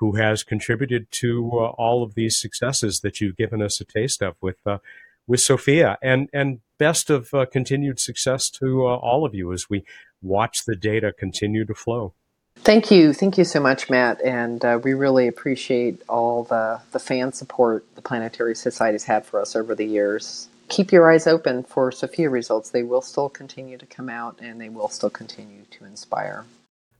who 0.00 0.16
has 0.16 0.42
contributed 0.42 1.06
to 1.12 1.50
uh, 1.52 1.66
all 1.76 2.02
of 2.02 2.14
these 2.14 2.40
successes 2.40 3.00
that 3.00 3.20
you've 3.20 3.36
given 3.36 3.60
us 3.60 3.78
a 3.78 3.84
taste 3.84 4.22
of 4.22 4.34
with 4.40 4.66
uh, 4.66 4.78
with 5.26 5.40
Sophia, 5.40 5.98
and 6.02 6.30
and 6.32 6.60
best 6.78 7.10
of 7.10 7.32
uh, 7.34 7.44
continued 7.44 8.00
success 8.00 8.48
to 8.48 8.86
uh, 8.86 8.96
all 8.96 9.26
of 9.26 9.34
you 9.34 9.52
as 9.52 9.68
we 9.68 9.84
watch 10.22 10.64
the 10.64 10.74
data 10.74 11.12
continue 11.12 11.66
to 11.66 11.74
flow. 11.74 12.14
Thank 12.56 12.92
you. 12.92 13.12
Thank 13.12 13.38
you 13.38 13.44
so 13.44 13.58
much, 13.58 13.90
Matt. 13.90 14.22
And 14.22 14.64
uh, 14.64 14.78
we 14.82 14.94
really 14.94 15.26
appreciate 15.26 16.00
all 16.08 16.44
the, 16.44 16.80
the 16.92 17.00
fan 17.00 17.32
support 17.32 17.84
the 17.96 18.02
Planetary 18.02 18.54
Society's 18.54 19.04
had 19.04 19.26
for 19.26 19.40
us 19.40 19.56
over 19.56 19.74
the 19.74 19.84
years. 19.84 20.48
Keep 20.68 20.92
your 20.92 21.10
eyes 21.10 21.26
open 21.26 21.64
for 21.64 21.90
Sophia 21.90 22.30
results. 22.30 22.70
They 22.70 22.84
will 22.84 23.02
still 23.02 23.28
continue 23.28 23.76
to 23.78 23.86
come 23.86 24.08
out 24.08 24.38
and 24.40 24.60
they 24.60 24.68
will 24.68 24.88
still 24.88 25.10
continue 25.10 25.64
to 25.72 25.84
inspire. 25.84 26.44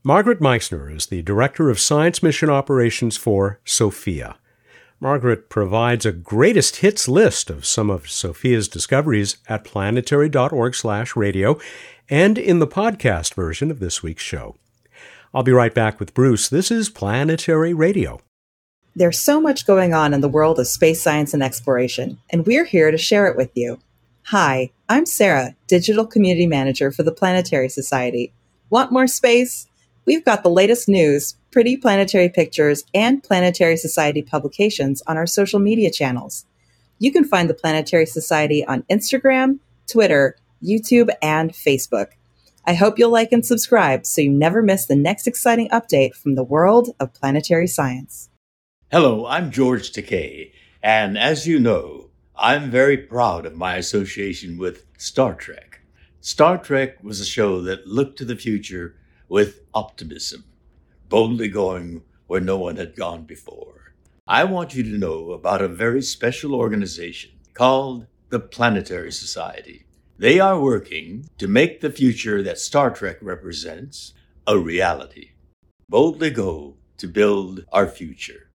Margaret 0.03 0.41
Meixner 0.41 0.89
is 0.89 1.05
the 1.05 1.21
Director 1.21 1.69
of 1.69 1.79
Science 1.79 2.21
Mission 2.21 2.49
Operations 2.49 3.15
for 3.15 3.61
Sophia. 3.63 4.35
Margaret 4.99 5.49
provides 5.49 6.05
a 6.05 6.11
greatest 6.11 6.77
hits 6.77 7.07
list 7.07 7.49
of 7.49 7.65
some 7.65 7.89
of 7.89 8.09
Sophia's 8.09 8.67
discoveries 8.67 9.37
at 9.47 9.63
planetary.org/radio 9.63 11.57
and 12.09 12.37
in 12.37 12.59
the 12.59 12.67
podcast 12.67 13.33
version 13.33 13.71
of 13.71 13.79
this 13.79 14.03
week's 14.03 14.23
show. 14.23 14.57
I'll 15.35 15.41
be 15.41 15.51
right 15.51 15.73
back 15.73 15.99
with 15.99 16.13
Bruce. 16.13 16.47
This 16.47 16.69
is 16.69 16.89
Planetary 16.89 17.73
Radio. 17.73 18.19
There's 18.95 19.19
so 19.19 19.41
much 19.41 19.65
going 19.65 19.91
on 19.91 20.13
in 20.13 20.21
the 20.21 20.29
world 20.29 20.59
of 20.59 20.67
space 20.67 21.01
science 21.01 21.33
and 21.33 21.41
exploration, 21.41 22.19
and 22.29 22.45
we're 22.45 22.65
here 22.65 22.91
to 22.91 22.99
share 22.99 23.25
it 23.25 23.35
with 23.35 23.49
you. 23.55 23.79
Hi, 24.25 24.69
I'm 24.87 25.07
Sarah, 25.07 25.55
Digital 25.67 26.05
Community 26.05 26.45
Manager 26.45 26.91
for 26.91 27.01
the 27.01 27.11
Planetary 27.11 27.67
Society. 27.67 28.31
Want 28.69 28.91
more 28.91 29.07
space? 29.07 29.65
We've 30.05 30.23
got 30.23 30.43
the 30.43 30.51
latest 30.51 30.87
news, 30.87 31.35
pretty 31.49 31.77
planetary 31.77 32.29
pictures, 32.29 32.83
and 32.93 33.23
Planetary 33.23 33.77
Society 33.77 34.21
publications 34.21 35.01
on 35.07 35.17
our 35.17 35.25
social 35.25 35.59
media 35.59 35.89
channels. 35.89 36.45
You 36.99 37.11
can 37.11 37.25
find 37.25 37.49
the 37.49 37.55
Planetary 37.55 38.05
Society 38.05 38.63
on 38.63 38.83
Instagram, 38.83 39.57
Twitter, 39.87 40.35
YouTube, 40.63 41.09
and 41.23 41.53
Facebook. 41.53 42.09
I 42.65 42.75
hope 42.75 42.97
you'll 42.97 43.11
like 43.11 43.33
and 43.33 43.45
subscribe 43.45 44.05
so 44.05 44.21
you 44.21 44.31
never 44.31 44.61
miss 44.61 44.85
the 44.85 44.95
next 44.95 45.27
exciting 45.27 45.67
update 45.67 46.13
from 46.15 46.35
the 46.35 46.45
world 46.45 46.95
of 46.97 47.13
planetary 47.13 47.67
science. 47.67 48.29
Hello, 48.89 49.25
I'm 49.25 49.51
George 49.51 49.91
Takei, 49.91 50.53
and 50.81 51.17
as 51.17 51.45
you 51.45 51.59
know, 51.59 52.09
I'm 52.37 52.71
very 52.71 52.95
proud 52.95 53.45
of 53.45 53.57
my 53.57 53.75
association 53.75 54.57
with 54.57 54.85
Star 54.97 55.33
Trek. 55.33 55.81
Star 56.21 56.57
Trek 56.57 57.03
was 57.03 57.19
a 57.19 57.25
show 57.25 57.61
that 57.63 57.85
looked 57.85 58.17
to 58.19 58.25
the 58.25 58.37
future 58.37 58.95
with 59.27 59.59
optimism, 59.73 60.45
boldly 61.09 61.49
going 61.49 62.01
where 62.27 62.39
no 62.39 62.57
one 62.57 62.77
had 62.77 62.95
gone 62.95 63.23
before. 63.23 63.93
I 64.25 64.45
want 64.45 64.73
you 64.73 64.83
to 64.83 64.97
know 64.97 65.31
about 65.33 65.61
a 65.61 65.67
very 65.67 66.01
special 66.01 66.55
organization 66.55 67.31
called 67.53 68.07
the 68.29 68.39
Planetary 68.39 69.11
Society. 69.11 69.85
They 70.19 70.39
are 70.39 70.59
working 70.59 71.27
to 71.39 71.47
make 71.47 71.81
the 71.81 71.89
future 71.89 72.43
that 72.43 72.59
Star 72.59 72.91
Trek 72.91 73.17
represents 73.21 74.13
a 74.45 74.59
reality. 74.59 75.31
Boldly 75.89 76.29
go 76.29 76.75
to 76.97 77.07
build 77.07 77.65
our 77.71 77.87
future. 77.87 78.51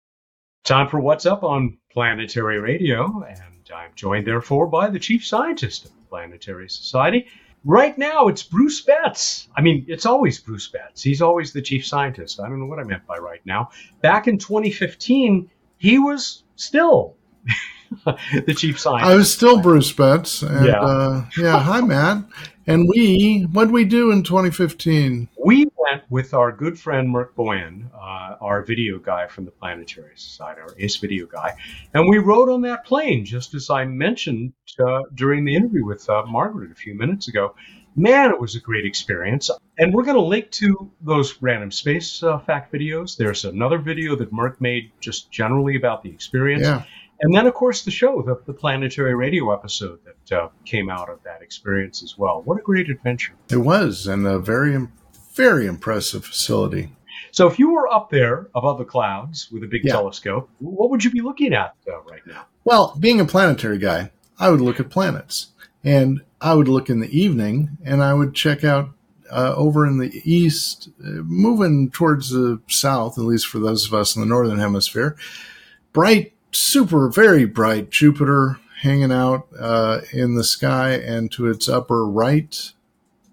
Time 0.64 0.86
for 0.86 1.00
What's 1.00 1.24
Up 1.24 1.42
on 1.42 1.78
Planetary 1.90 2.60
Radio, 2.60 3.24
and 3.26 3.40
I'm 3.74 3.92
joined, 3.94 4.26
therefore, 4.26 4.66
by 4.66 4.90
the 4.90 4.98
chief 4.98 5.26
scientist 5.26 5.86
of 5.86 5.92
the 5.92 6.02
Planetary 6.10 6.68
Society. 6.68 7.26
Right 7.64 7.96
now, 7.96 8.28
it's 8.28 8.42
Bruce 8.42 8.82
Betts. 8.82 9.48
I 9.56 9.62
mean, 9.62 9.86
it's 9.88 10.04
always 10.04 10.38
Bruce 10.38 10.68
Betts. 10.68 11.02
He's 11.02 11.22
always 11.22 11.54
the 11.54 11.62
chief 11.62 11.86
scientist. 11.86 12.38
I 12.38 12.50
don't 12.50 12.60
know 12.60 12.66
what 12.66 12.78
I 12.78 12.84
meant 12.84 13.06
by 13.06 13.16
right 13.16 13.40
now. 13.46 13.70
Back 14.02 14.28
in 14.28 14.36
2015, 14.36 15.50
he 15.78 15.98
was 15.98 16.42
still 16.56 17.16
the 18.46 18.54
chief 18.54 18.78
scientist. 18.78 19.10
I 19.10 19.14
was 19.14 19.32
still 19.32 19.60
Bruce 19.60 19.92
Betts. 19.92 20.42
And, 20.42 20.66
yeah. 20.66 20.80
Uh, 20.80 21.26
yeah. 21.38 21.58
Hi, 21.58 21.80
Matt. 21.80 22.24
And 22.66 22.88
we, 22.88 23.46
what 23.52 23.66
did 23.66 23.72
we 23.72 23.84
do 23.84 24.10
in 24.10 24.24
2015? 24.24 25.28
We 25.44 25.66
went 25.76 26.02
with 26.10 26.34
our 26.34 26.50
good 26.50 26.78
friend 26.78 27.08
Merc 27.08 27.36
Boyan, 27.36 27.88
uh, 27.94 28.36
our 28.40 28.62
video 28.62 28.98
guy 28.98 29.28
from 29.28 29.44
the 29.44 29.52
Planetary 29.52 30.16
Society, 30.16 30.62
our 30.62 30.74
ace 30.76 30.96
video 30.96 31.26
guy, 31.26 31.56
and 31.94 32.08
we 32.08 32.18
rode 32.18 32.48
on 32.48 32.62
that 32.62 32.84
plane, 32.84 33.24
just 33.24 33.54
as 33.54 33.70
I 33.70 33.84
mentioned 33.84 34.52
uh, 34.84 35.02
during 35.14 35.44
the 35.44 35.54
interview 35.54 35.84
with 35.84 36.08
uh, 36.10 36.24
Margaret 36.26 36.72
a 36.72 36.74
few 36.74 36.94
minutes 36.94 37.28
ago. 37.28 37.54
Man, 37.94 38.30
it 38.30 38.38
was 38.38 38.56
a 38.56 38.60
great 38.60 38.84
experience. 38.84 39.48
And 39.78 39.94
we're 39.94 40.04
going 40.04 40.16
to 40.16 40.22
link 40.22 40.50
to 40.52 40.90
those 41.00 41.40
random 41.40 41.70
space 41.70 42.22
uh, 42.22 42.38
fact 42.40 42.72
videos. 42.72 43.16
There's 43.16 43.46
another 43.46 43.78
video 43.78 44.16
that 44.16 44.32
Merc 44.32 44.60
made 44.60 44.92
just 45.00 45.30
generally 45.30 45.76
about 45.76 46.02
the 46.02 46.10
experience. 46.10 46.64
Yeah. 46.64 46.82
And 47.20 47.34
then, 47.34 47.46
of 47.46 47.54
course, 47.54 47.82
the 47.82 47.90
show, 47.90 48.22
the, 48.22 48.40
the 48.46 48.52
planetary 48.52 49.14
radio 49.14 49.52
episode 49.52 50.00
that 50.04 50.36
uh, 50.36 50.48
came 50.64 50.90
out 50.90 51.08
of 51.08 51.22
that 51.24 51.42
experience 51.42 52.02
as 52.02 52.18
well. 52.18 52.42
What 52.42 52.58
a 52.58 52.62
great 52.62 52.90
adventure! 52.90 53.32
It 53.50 53.58
was, 53.58 54.06
and 54.06 54.26
a 54.26 54.38
very, 54.38 54.86
very 55.34 55.66
impressive 55.66 56.24
facility. 56.24 56.90
So, 57.30 57.46
if 57.46 57.58
you 57.58 57.72
were 57.72 57.92
up 57.92 58.10
there 58.10 58.48
above 58.54 58.78
the 58.78 58.84
clouds 58.84 59.50
with 59.50 59.62
a 59.62 59.66
big 59.66 59.84
yeah. 59.84 59.92
telescope, 59.92 60.50
what 60.58 60.90
would 60.90 61.04
you 61.04 61.10
be 61.10 61.20
looking 61.20 61.54
at 61.54 61.74
uh, 61.88 62.00
right 62.02 62.26
now? 62.26 62.46
Well, 62.64 62.96
being 62.98 63.20
a 63.20 63.24
planetary 63.24 63.78
guy, 63.78 64.10
I 64.38 64.50
would 64.50 64.60
look 64.60 64.78
at 64.78 64.90
planets, 64.90 65.48
and 65.82 66.22
I 66.40 66.54
would 66.54 66.68
look 66.68 66.90
in 66.90 67.00
the 67.00 67.18
evening, 67.18 67.78
and 67.84 68.02
I 68.02 68.12
would 68.12 68.34
check 68.34 68.62
out 68.64 68.90
uh, 69.30 69.54
over 69.56 69.86
in 69.86 69.98
the 69.98 70.22
east, 70.24 70.90
uh, 71.00 71.22
moving 71.24 71.90
towards 71.90 72.30
the 72.30 72.60
south, 72.68 73.18
at 73.18 73.24
least 73.24 73.46
for 73.46 73.58
those 73.58 73.86
of 73.86 73.94
us 73.94 74.14
in 74.14 74.20
the 74.20 74.26
northern 74.26 74.58
hemisphere, 74.58 75.16
bright 75.92 76.32
super, 76.56 77.08
very 77.08 77.44
bright 77.44 77.90
Jupiter 77.90 78.58
hanging 78.80 79.12
out 79.12 79.46
uh, 79.58 80.00
in 80.12 80.34
the 80.34 80.44
sky, 80.44 80.90
and 80.92 81.30
to 81.32 81.48
its 81.48 81.68
upper 81.68 82.06
right, 82.06 82.72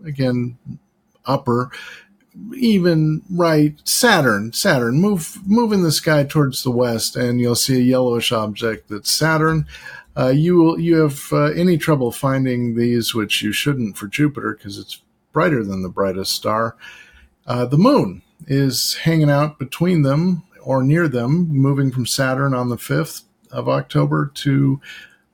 again, 0.05 0.57
upper, 1.25 1.71
even 2.55 3.21
right, 3.31 3.75
Saturn. 3.83 4.53
Saturn, 4.53 4.99
move 4.99 5.37
move 5.45 5.71
in 5.71 5.83
the 5.83 5.91
sky 5.91 6.23
towards 6.23 6.63
the 6.63 6.71
west, 6.71 7.15
and 7.15 7.39
you'll 7.39 7.55
see 7.55 7.75
a 7.75 7.83
yellowish 7.83 8.31
object 8.31 8.89
that's 8.89 9.11
Saturn. 9.11 9.67
Uh, 10.15 10.29
you 10.29 10.55
will 10.57 10.79
you 10.79 10.97
have 10.97 11.31
uh, 11.31 11.45
any 11.51 11.77
trouble 11.77 12.11
finding 12.11 12.75
these, 12.75 13.13
which 13.13 13.41
you 13.41 13.51
shouldn't 13.51 13.97
for 13.97 14.07
Jupiter 14.07 14.55
because 14.55 14.77
it's 14.77 15.01
brighter 15.31 15.63
than 15.63 15.81
the 15.81 15.89
brightest 15.89 16.31
star. 16.31 16.75
Uh, 17.45 17.65
the 17.65 17.77
moon 17.77 18.21
is 18.47 18.95
hanging 18.95 19.29
out 19.29 19.59
between 19.59 20.03
them 20.03 20.43
or 20.63 20.83
near 20.83 21.07
them, 21.07 21.47
moving 21.49 21.91
from 21.91 22.05
Saturn 22.05 22.53
on 22.53 22.69
the 22.69 22.77
5th 22.77 23.23
of 23.51 23.69
October 23.69 24.31
to 24.33 24.81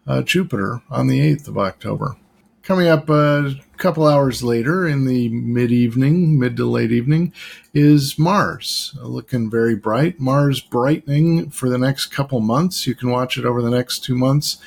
uh, 0.07 0.21
Jupiter 0.21 0.81
on 0.89 1.07
the 1.07 1.19
8th 1.19 1.47
of 1.47 1.57
October. 1.57 2.17
Coming 2.63 2.87
up 2.87 3.09
a 3.09 3.55
couple 3.77 4.05
hours 4.05 4.43
later 4.43 4.87
in 4.87 5.05
the 5.05 5.29
mid 5.29 5.71
evening, 5.71 6.37
mid 6.37 6.55
to 6.57 6.69
late 6.69 6.91
evening, 6.91 7.33
is 7.73 8.19
Mars, 8.19 8.95
looking 9.01 9.49
very 9.49 9.75
bright. 9.75 10.19
Mars 10.19 10.61
brightening 10.61 11.49
for 11.49 11.67
the 11.67 11.79
next 11.79 12.07
couple 12.07 12.39
months. 12.41 12.85
You 12.85 12.93
can 12.93 13.09
watch 13.09 13.37
it 13.37 13.45
over 13.45 13.61
the 13.61 13.71
next 13.71 14.03
two 14.03 14.15
months, 14.15 14.57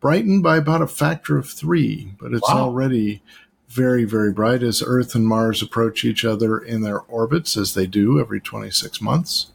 brightened 0.00 0.42
by 0.42 0.56
about 0.56 0.82
a 0.82 0.88
factor 0.88 1.38
of 1.38 1.48
three, 1.48 2.14
but 2.18 2.32
it's 2.32 2.48
wow. 2.48 2.64
already 2.64 3.22
very, 3.68 4.04
very 4.04 4.32
bright 4.32 4.62
as 4.62 4.82
Earth 4.84 5.14
and 5.14 5.26
Mars 5.26 5.62
approach 5.62 6.04
each 6.04 6.24
other 6.24 6.58
in 6.58 6.82
their 6.82 7.00
orbits, 7.02 7.56
as 7.56 7.74
they 7.74 7.86
do 7.86 8.18
every 8.18 8.40
26 8.40 9.00
months. 9.00 9.52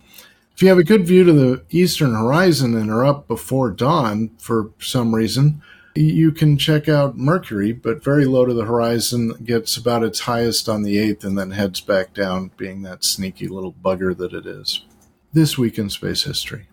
If 0.58 0.64
you 0.64 0.70
have 0.70 0.80
a 0.80 0.84
good 0.84 1.06
view 1.06 1.24
to 1.24 1.34
the 1.34 1.64
eastern 1.70 2.16
horizon 2.16 2.76
and 2.76 2.90
are 2.90 3.06
up 3.06 3.28
before 3.28 3.70
dawn 3.70 4.32
for 4.40 4.72
some 4.80 5.14
reason, 5.14 5.62
you 5.96 6.32
can 6.32 6.58
check 6.58 6.90
out 6.90 7.16
Mercury, 7.16 7.72
but 7.74 8.04
very 8.04 8.26
low 8.26 8.44
to 8.44 8.56
the 8.56 8.66
horizon, 8.66 9.34
gets 9.46 9.78
about 9.78 10.04
its 10.04 10.22
highest 10.22 10.68
on 10.68 10.82
the 10.82 10.96
8th 10.96 11.24
and 11.24 11.38
then 11.38 11.52
heads 11.52 11.80
back 11.80 12.16
down, 12.16 12.50
being 12.58 12.82
that 12.82 13.04
sneaky 13.04 13.48
little 13.48 13.72
bugger 13.72 14.18
that 14.18 14.34
it 14.34 14.48
is. 14.48 14.84
This 15.32 15.60
week 15.60 15.78
in 15.78 15.92
space 15.92 16.24
history. 16.24 16.68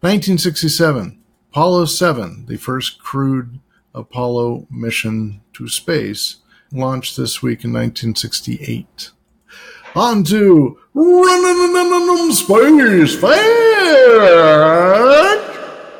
1967, 0.00 1.18
Apollo 1.52 1.86
7, 1.86 2.44
the 2.44 2.58
first 2.58 2.98
crewed 2.98 3.60
Apollo 3.94 4.66
mission 4.70 5.40
to 5.54 5.68
space, 5.68 6.36
launched 6.70 7.16
this 7.16 7.40
week 7.40 7.64
in 7.64 7.72
1968 7.72 9.10
on 9.94 10.24
to 10.24 10.78
Random 10.94 12.32
Space 12.32 13.14
Fact! 13.16 13.32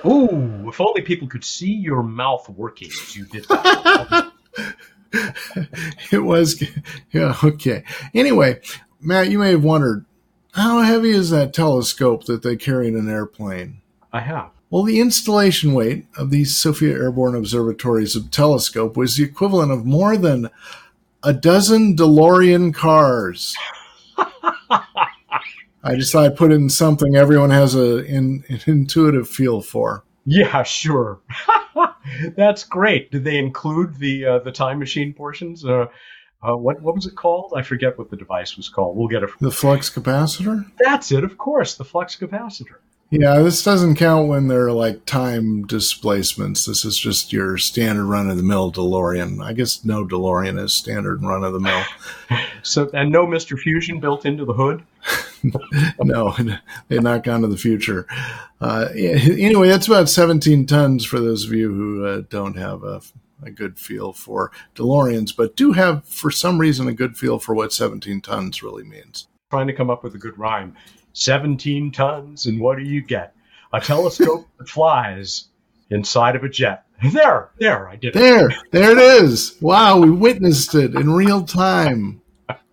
Ooh, 0.05 0.69
if 0.69 0.81
only 0.81 1.03
people 1.03 1.29
could 1.29 1.45
see 1.45 1.73
your 1.73 2.03
mouth 2.03 2.49
working 2.49 2.89
as 2.89 3.17
you 3.17 3.25
did 3.27 3.47
that. 3.49 4.33
it 6.11 6.19
was, 6.19 6.63
yeah, 7.13 7.37
okay. 7.45 7.85
Anyway, 8.15 8.61
Matt, 9.01 9.31
you 9.31 9.39
may 9.39 9.51
have 9.51 9.65
wondered, 9.65 10.05
how 10.53 10.81
heavy 10.81 11.11
is 11.11 11.31
that 11.31 11.55
telescope 11.55 12.25
that 12.25 12.43
they 12.43 12.57
carry 12.57 12.89
in 12.89 12.97
an 12.97 13.09
airplane? 13.09 13.81
I 14.13 14.21
have. 14.21 14.51
Well, 14.71 14.83
the 14.85 15.01
installation 15.01 15.75
weight 15.75 16.07
of 16.17 16.31
the 16.31 16.45
Sophia 16.45 16.95
Airborne 16.95 17.35
Observatory's 17.35 18.19
telescope 18.31 18.97
was 18.97 19.17
the 19.17 19.25
equivalent 19.25 19.71
of 19.71 19.85
more 19.85 20.17
than 20.17 20.49
a 21.23 21.33
dozen 21.33 21.95
DeLorean 21.95 22.75
cars. 22.75 23.55
I 25.85 25.97
just 25.97 26.13
thought 26.13 26.25
I'd 26.25 26.37
put 26.37 26.53
in 26.53 26.69
something 26.71 27.17
everyone 27.17 27.51
has 27.51 27.75
a 27.75 28.05
in, 28.05 28.45
an 28.49 28.61
intuitive 28.67 29.29
feel 29.29 29.61
for. 29.61 30.05
Yeah, 30.25 30.63
sure. 30.63 31.21
That's 32.37 32.65
great. 32.65 33.11
Did 33.11 33.25
they 33.25 33.39
include 33.39 33.97
the 33.97 34.25
uh, 34.25 34.39
the 34.41 34.53
time 34.53 34.79
machine 34.79 35.13
portions? 35.13 35.65
Uh, 35.65 35.87
uh, 36.43 36.57
what 36.57 36.81
what 36.83 36.95
was 36.95 37.07
it 37.07 37.17
called? 37.17 37.53
I 37.57 37.63
forget 37.63 37.99
what 37.99 38.11
the 38.11 38.17
device 38.17 38.57
was 38.57 38.69
called. 38.69 38.97
We'll 38.97 39.09
get 39.09 39.23
it. 39.23 39.31
The 39.41 39.51
flux 39.51 39.91
capacitor. 39.91 40.71
That's 40.79 41.11
it, 41.11 41.25
of 41.25 41.39
course. 41.39 41.75
The 41.77 41.85
flux 41.85 42.17
capacitor. 42.17 42.77
Yeah, 43.13 43.41
this 43.41 43.63
doesn't 43.63 43.97
count 43.97 44.29
when 44.29 44.49
they're 44.49 44.73
like 44.73 45.05
time 45.05 45.67
displacements. 45.67 46.65
This 46.65 46.83
is 46.87 46.97
just 46.97 47.31
your 47.31 47.59
standard 47.59 48.07
run 48.07 48.31
of 48.31 48.39
the 48.39 48.43
mill 48.43 48.73
DeLorean. 48.73 49.45
I 49.45 49.53
guess 49.53 49.85
no 49.85 50.07
DeLorean 50.07 50.59
is 50.59 50.73
standard 50.73 51.23
run 51.23 51.45
of 51.45 51.53
the 51.53 51.61
mill. 51.61 51.83
so, 52.63 52.89
and 52.95 53.13
no 53.13 53.27
Mr. 53.27 53.59
Fusion 53.59 54.01
built 54.01 54.25
into 54.25 54.47
the 54.47 54.55
hood? 54.55 54.83
no, 56.01 56.35
not 56.91 57.23
gone 57.23 57.43
to 57.43 57.49
the 57.49 57.59
future. 57.59 58.07
Uh, 58.63 58.89
anyway, 58.95 59.69
that's 59.69 59.89
about 59.89 60.09
17 60.09 60.65
tons 60.65 61.05
for 61.05 61.21
those 61.21 61.45
of 61.45 61.53
you 61.53 61.71
who 61.71 62.07
uh, 62.07 62.23
don't 62.31 62.57
have 62.57 62.83
a, 62.83 63.03
a 63.43 63.51
good 63.51 63.79
feel 63.79 64.15
for 64.15 64.53
DeLoreans, 64.75 65.37
but 65.37 65.55
do 65.55 65.73
have, 65.73 66.03
for 66.07 66.31
some 66.31 66.57
reason, 66.57 66.89
a 66.89 66.95
good 66.95 67.19
feel 67.19 67.39
for 67.39 67.55
what 67.55 67.75
17 67.75 68.23
tons 68.23 68.63
really 68.63 68.85
means. 68.85 69.29
Trying 69.51 69.67
to 69.67 69.75
come 69.75 69.91
up 69.91 70.03
with 70.03 70.15
a 70.15 70.19
good 70.19 70.39
rhyme. 70.39 70.75
17 71.13 71.93
tons, 71.93 72.47
and 72.47 72.61
what 72.61 72.79
do 72.79 72.85
you 72.85 73.03
get? 73.03 73.35
A 73.73 73.81
telescope 73.81 74.47
that 74.59 74.69
flies 74.69 75.49
inside 75.91 76.37
of 76.37 76.45
a 76.45 76.49
jet. 76.49 76.85
There, 77.13 77.51
there, 77.59 77.89
I 77.89 77.97
did 77.97 78.15
it. 78.15 78.19
There, 78.19 78.49
there 78.71 78.93
it 78.93 78.99
is. 78.99 79.57
Wow, 79.61 79.99
we 80.01 80.11
witnessed 80.11 80.75
it 80.75 80.95
in 80.95 81.13
real 81.13 81.45
time. 81.45 82.23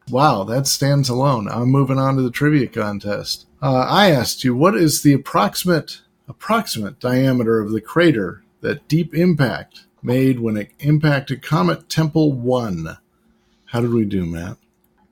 Wow, 0.10 0.43
that 0.45 0.67
stands 0.67 1.10
alone. 1.10 1.47
I'm 1.49 1.69
moving 1.69 1.99
on 1.99 2.15
to 2.15 2.21
the 2.21 2.32
trivia 2.32 2.67
contest. 2.67 3.45
Uh, 3.62 3.86
I 3.88 4.12
asked 4.12 4.43
you, 4.43 4.56
what 4.56 4.75
is 4.75 5.02
the 5.02 5.13
approximate 5.13 6.02
approximate 6.28 6.99
diameter 6.99 7.60
of 7.60 7.71
the 7.71 7.82
crater 7.82 8.43
that 8.62 8.88
Deep 8.88 9.15
Impact 9.15 9.86
made 10.04 10.39
when 10.39 10.58
it 10.58 10.71
impacted 10.80 11.41
Comet 11.41 11.89
Tempel 11.89 12.32
One? 12.32 12.97
How 13.65 13.82
did 13.82 13.91
we 13.91 14.06
do, 14.06 14.25
Matt? 14.25 14.58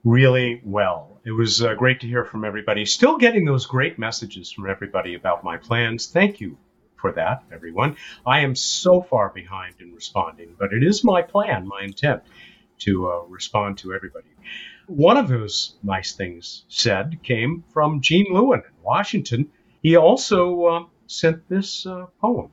Really 0.03 0.61
well 0.63 1.16
It 1.27 1.35
was 1.35 1.61
uh, 1.61 1.73
great 1.73 1.99
to 1.99 2.07
hear 2.07 2.23
from 2.23 2.45
everybody. 2.45 2.85
Still 2.85 3.17
getting 3.17 3.43
those 3.43 3.65
great 3.65 3.99
messages 3.99 4.49
from 4.49 4.69
everybody 4.69 5.13
about 5.13 5.43
my 5.43 5.57
plans. 5.57 6.07
Thank 6.07 6.39
you 6.39 6.57
for 6.95 7.11
that, 7.11 7.43
everyone. 7.51 7.97
I 8.25 8.39
am 8.39 8.55
so 8.55 9.01
far 9.01 9.27
behind 9.27 9.75
in 9.81 9.93
responding, 9.93 10.55
but 10.57 10.71
it 10.71 10.83
is 10.83 11.03
my 11.03 11.21
plan, 11.21 11.67
my 11.67 11.81
intent 11.83 12.23
to 12.79 13.09
uh, 13.09 13.19
respond 13.27 13.79
to 13.79 13.93
everybody. 13.93 14.29
One 14.85 15.17
of 15.17 15.27
those 15.27 15.75
nice 15.83 16.13
things 16.13 16.63
said 16.69 17.21
came 17.23 17.65
from 17.73 17.99
Gene 17.99 18.27
Lewin 18.31 18.61
in 18.61 18.81
Washington. 18.81 19.49
He 19.83 19.97
also 19.97 20.63
uh, 20.63 20.85
sent 21.07 21.49
this 21.49 21.85
uh, 21.85 22.05
poem. 22.21 22.51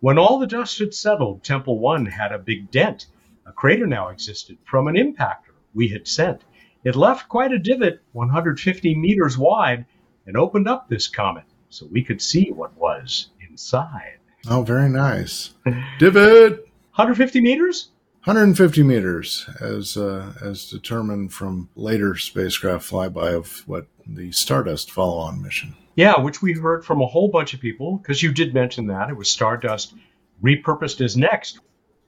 When 0.00 0.18
all 0.18 0.38
the 0.38 0.46
dust 0.46 0.80
had 0.80 0.92
settled, 0.92 1.44
Tempel 1.44 1.78
1 1.78 2.04
had 2.04 2.32
a 2.32 2.38
big 2.38 2.70
dent. 2.70 3.06
A 3.46 3.52
crater 3.52 3.86
now 3.86 4.08
existed 4.08 4.58
from 4.64 4.86
an 4.86 4.96
impactor 4.96 5.54
we 5.72 5.88
had 5.88 6.06
sent. 6.06 6.44
It 6.84 6.96
left 6.96 7.28
quite 7.28 7.52
a 7.52 7.58
divot 7.58 8.00
150 8.12 8.94
meters 8.96 9.38
wide 9.38 9.86
and 10.26 10.36
opened 10.36 10.68
up 10.68 10.88
this 10.88 11.08
comet 11.08 11.44
so 11.68 11.86
we 11.90 12.02
could 12.02 12.20
see 12.20 12.50
what 12.50 12.76
was 12.76 13.28
inside. 13.48 14.18
Oh, 14.48 14.62
very 14.62 14.88
nice. 14.88 15.54
divot! 15.98 16.66
150 16.94 17.40
meters? 17.40 17.88
150 18.24 18.82
meters, 18.84 19.48
as 19.60 19.96
uh, 19.96 20.32
as 20.40 20.70
determined 20.70 21.32
from 21.32 21.68
later 21.74 22.16
spacecraft 22.16 22.88
flyby 22.88 23.34
of 23.34 23.66
what 23.66 23.86
the 24.06 24.30
Stardust 24.30 24.92
follow-on 24.92 25.42
mission. 25.42 25.74
Yeah, 25.96 26.20
which 26.20 26.40
we 26.40 26.52
heard 26.52 26.84
from 26.84 27.00
a 27.00 27.06
whole 27.06 27.28
bunch 27.28 27.52
of 27.52 27.60
people 27.60 27.96
because 27.96 28.22
you 28.22 28.32
did 28.32 28.54
mention 28.54 28.86
that 28.86 29.10
it 29.10 29.16
was 29.16 29.30
Stardust 29.30 29.94
repurposed 30.42 31.00
as 31.00 31.16
next. 31.16 31.58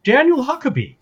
Daniel 0.04 0.44
Huckabee, 0.44 0.96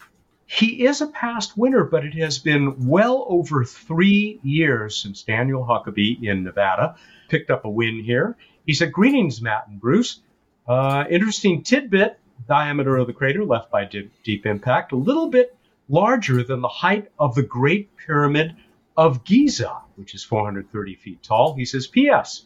he 0.52 0.84
is 0.84 1.00
a 1.00 1.06
past 1.06 1.56
winner, 1.56 1.84
but 1.84 2.04
it 2.04 2.14
has 2.14 2.38
been 2.38 2.86
well 2.86 3.24
over 3.26 3.64
three 3.64 4.38
years 4.42 4.96
since 4.96 5.22
Daniel 5.22 5.64
Huckabee 5.64 6.22
in 6.22 6.44
Nevada 6.44 6.96
picked 7.30 7.50
up 7.50 7.64
a 7.64 7.70
win 7.70 8.04
here. 8.04 8.36
He 8.66 8.74
said, 8.74 8.92
"Greetings, 8.92 9.40
Matt 9.40 9.68
and 9.68 9.80
Bruce. 9.80 10.20
Uh, 10.68 11.04
interesting 11.08 11.62
tidbit 11.62 12.18
diameter 12.46 12.96
of 12.98 13.06
the 13.06 13.14
crater 13.14 13.46
left 13.46 13.70
by 13.70 13.86
deep, 13.86 14.12
deep 14.24 14.44
impact, 14.44 14.92
a 14.92 14.96
little 14.96 15.30
bit 15.30 15.56
larger 15.88 16.42
than 16.42 16.60
the 16.60 16.68
height 16.68 17.10
of 17.18 17.34
the 17.34 17.42
Great 17.42 17.96
Pyramid 17.96 18.54
of 18.94 19.24
Giza, 19.24 19.78
which 19.96 20.14
is 20.14 20.22
430 20.22 20.96
feet 20.96 21.22
tall. 21.22 21.54
He 21.54 21.64
says, 21.64 21.86
P.S. 21.86 22.44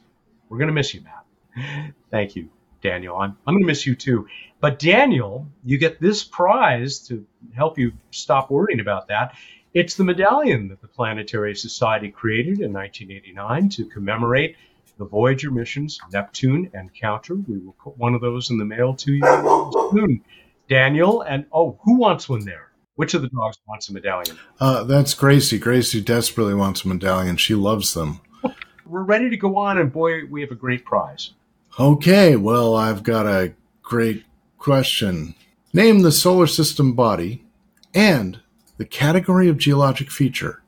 We're 0.49 0.59
going 0.59 0.69
to 0.69 0.75
miss 0.75 0.95
you, 0.95 1.03
Matt. 1.03 1.93
Thank 2.11 2.37
you, 2.37 2.51
Daniel. 2.87 3.17
I'm, 3.17 3.37
I'm 3.47 3.55
going 3.55 3.63
to 3.63 3.67
miss 3.67 3.87
you 3.87 3.97
too. 3.97 4.27
But, 4.61 4.79
Daniel, 4.79 5.49
you 5.65 5.79
get 5.79 6.01
this 6.01 6.23
prize 6.25 7.01
to 7.09 7.27
help 7.55 7.79
you 7.79 7.93
stop 8.11 8.51
worrying 8.51 8.81
about 8.81 9.09
that. 9.09 9.35
It's 9.75 9.97
the 9.97 10.05
medallion 10.05 10.69
that 10.69 10.81
the 10.81 10.89
Planetary 10.89 11.55
Society 11.55 12.11
created 12.11 12.61
in 12.61 12.73
1989 12.73 13.69
to 13.71 13.85
commemorate 13.87 14.57
the 14.99 15.05
Voyager 15.05 15.51
missions, 15.51 15.99
Neptune 16.13 16.71
Encounter. 16.73 17.35
We 17.35 17.59
will 17.59 17.77
put 17.83 17.99
one 17.99 18.15
of 18.15 18.21
those 18.23 18.51
in 18.51 18.57
the 18.57 18.65
mail 18.65 18.95
to 18.95 19.13
you 19.13 19.91
soon. 19.93 20.23
Daniel, 20.69 21.21
and 21.23 21.45
oh, 21.53 21.79
who 21.83 21.97
wants 21.97 22.29
one 22.29 22.45
there? 22.45 22.71
Which 22.95 23.13
of 23.13 23.21
the 23.21 23.29
dogs 23.29 23.59
wants 23.69 23.91
a 23.91 23.93
medallion? 23.93 24.39
Uh, 24.59 24.85
that's 24.85 25.13
Gracie. 25.13 25.59
Gracie 25.59 26.01
desperately 26.01 26.55
wants 26.55 26.85
a 26.85 26.89
medallion. 26.89 27.37
She 27.37 27.55
loves 27.55 27.93
them. 27.93 28.21
We're 28.87 29.03
ready 29.03 29.29
to 29.29 29.37
go 29.37 29.59
on, 29.59 29.77
and 29.77 29.93
boy, 29.93 30.25
we 30.31 30.41
have 30.41 30.51
a 30.51 30.57
great 30.57 30.85
prize. 30.85 31.33
Okay, 31.79 32.37
well, 32.37 32.75
I've 32.75 33.03
got 33.03 33.27
a 33.27 33.53
great 33.83 34.25
question. 34.57 35.35
Name 35.75 36.01
the 36.01 36.11
solar 36.11 36.47
system 36.47 36.95
body 36.95 37.45
and 37.93 38.41
the 38.79 38.87
category 38.87 39.51
of 39.51 39.59
geologic 39.59 40.11
feature 40.11 40.63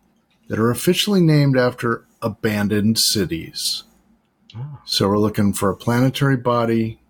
that 0.48 0.58
are 0.58 0.70
officially 0.70 1.22
named 1.22 1.56
after 1.56 2.04
abandoned 2.20 2.98
cities. 2.98 3.84
Ah. 4.54 4.82
So 4.84 5.08
we're 5.08 5.16
looking 5.16 5.54
for 5.54 5.70
a 5.70 5.76
planetary 5.76 6.36
body, 6.36 7.00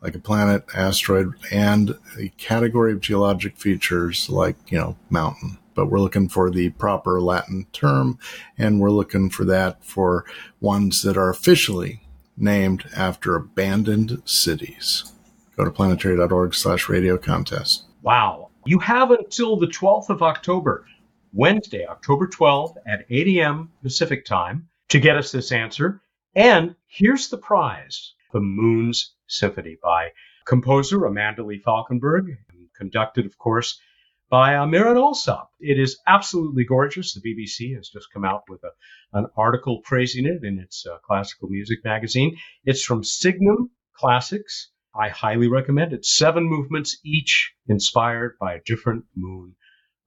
like 0.00 0.16
a 0.16 0.20
planet, 0.20 0.64
asteroid, 0.74 1.34
and 1.52 1.96
a 2.18 2.30
category 2.30 2.92
of 2.92 3.00
geologic 3.00 3.56
features 3.56 4.28
like, 4.28 4.56
you 4.70 4.78
know, 4.78 4.96
mountain. 5.08 5.58
But 5.76 5.86
we're 5.86 6.00
looking 6.00 6.28
for 6.28 6.50
the 6.50 6.70
proper 6.70 7.20
Latin 7.20 7.68
term, 7.72 8.18
and 8.58 8.80
we're 8.80 8.90
looking 8.90 9.30
for 9.30 9.44
that 9.44 9.84
for 9.84 10.24
ones 10.60 11.02
that 11.02 11.16
are 11.16 11.30
officially 11.30 12.00
named 12.40 12.88
after 12.96 13.36
abandoned 13.36 14.22
cities. 14.24 15.12
Go 15.56 15.64
to 15.64 15.70
planetary.org 15.70 16.54
slash 16.54 16.88
radio 16.88 17.18
contest. 17.18 17.84
Wow. 18.02 18.50
You 18.66 18.78
have 18.78 19.10
until 19.10 19.56
the 19.56 19.66
12th 19.66 20.10
of 20.10 20.22
October, 20.22 20.86
Wednesday, 21.32 21.86
October 21.86 22.26
12th 22.26 22.76
at 22.86 23.04
8 23.08 23.38
a.m. 23.38 23.70
Pacific 23.82 24.24
time 24.24 24.68
to 24.88 24.98
get 24.98 25.16
us 25.16 25.32
this 25.32 25.52
answer. 25.52 26.00
And 26.34 26.74
here's 26.86 27.28
the 27.28 27.38
prize 27.38 28.14
The 28.32 28.40
Moon's 28.40 29.14
Symphony 29.28 29.76
by 29.82 30.10
composer 30.46 31.04
Amanda 31.04 31.44
Lee 31.44 31.62
Falkenberg, 31.64 32.36
conducted, 32.76 33.26
of 33.26 33.36
course, 33.38 33.78
by 34.30 34.54
uh, 34.54 34.66
Marin 34.66 34.96
Alsop. 34.96 35.50
It 35.58 35.78
is 35.78 35.98
absolutely 36.06 36.64
gorgeous. 36.64 37.14
The 37.14 37.20
BBC 37.20 37.74
has 37.76 37.88
just 37.88 38.12
come 38.12 38.24
out 38.24 38.44
with 38.48 38.62
a, 38.64 38.70
an 39.18 39.26
article 39.36 39.80
praising 39.84 40.24
it 40.24 40.44
in 40.44 40.58
its 40.58 40.86
uh, 40.86 40.98
classical 40.98 41.48
music 41.48 41.80
magazine. 41.84 42.38
It's 42.64 42.84
from 42.84 43.02
Signum 43.04 43.70
Classics. 43.94 44.70
I 44.94 45.08
highly 45.08 45.48
recommend 45.48 45.92
it. 45.92 46.06
Seven 46.06 46.44
movements, 46.44 46.98
each 47.04 47.52
inspired 47.66 48.36
by 48.40 48.54
a 48.54 48.62
different 48.64 49.04
moon 49.16 49.56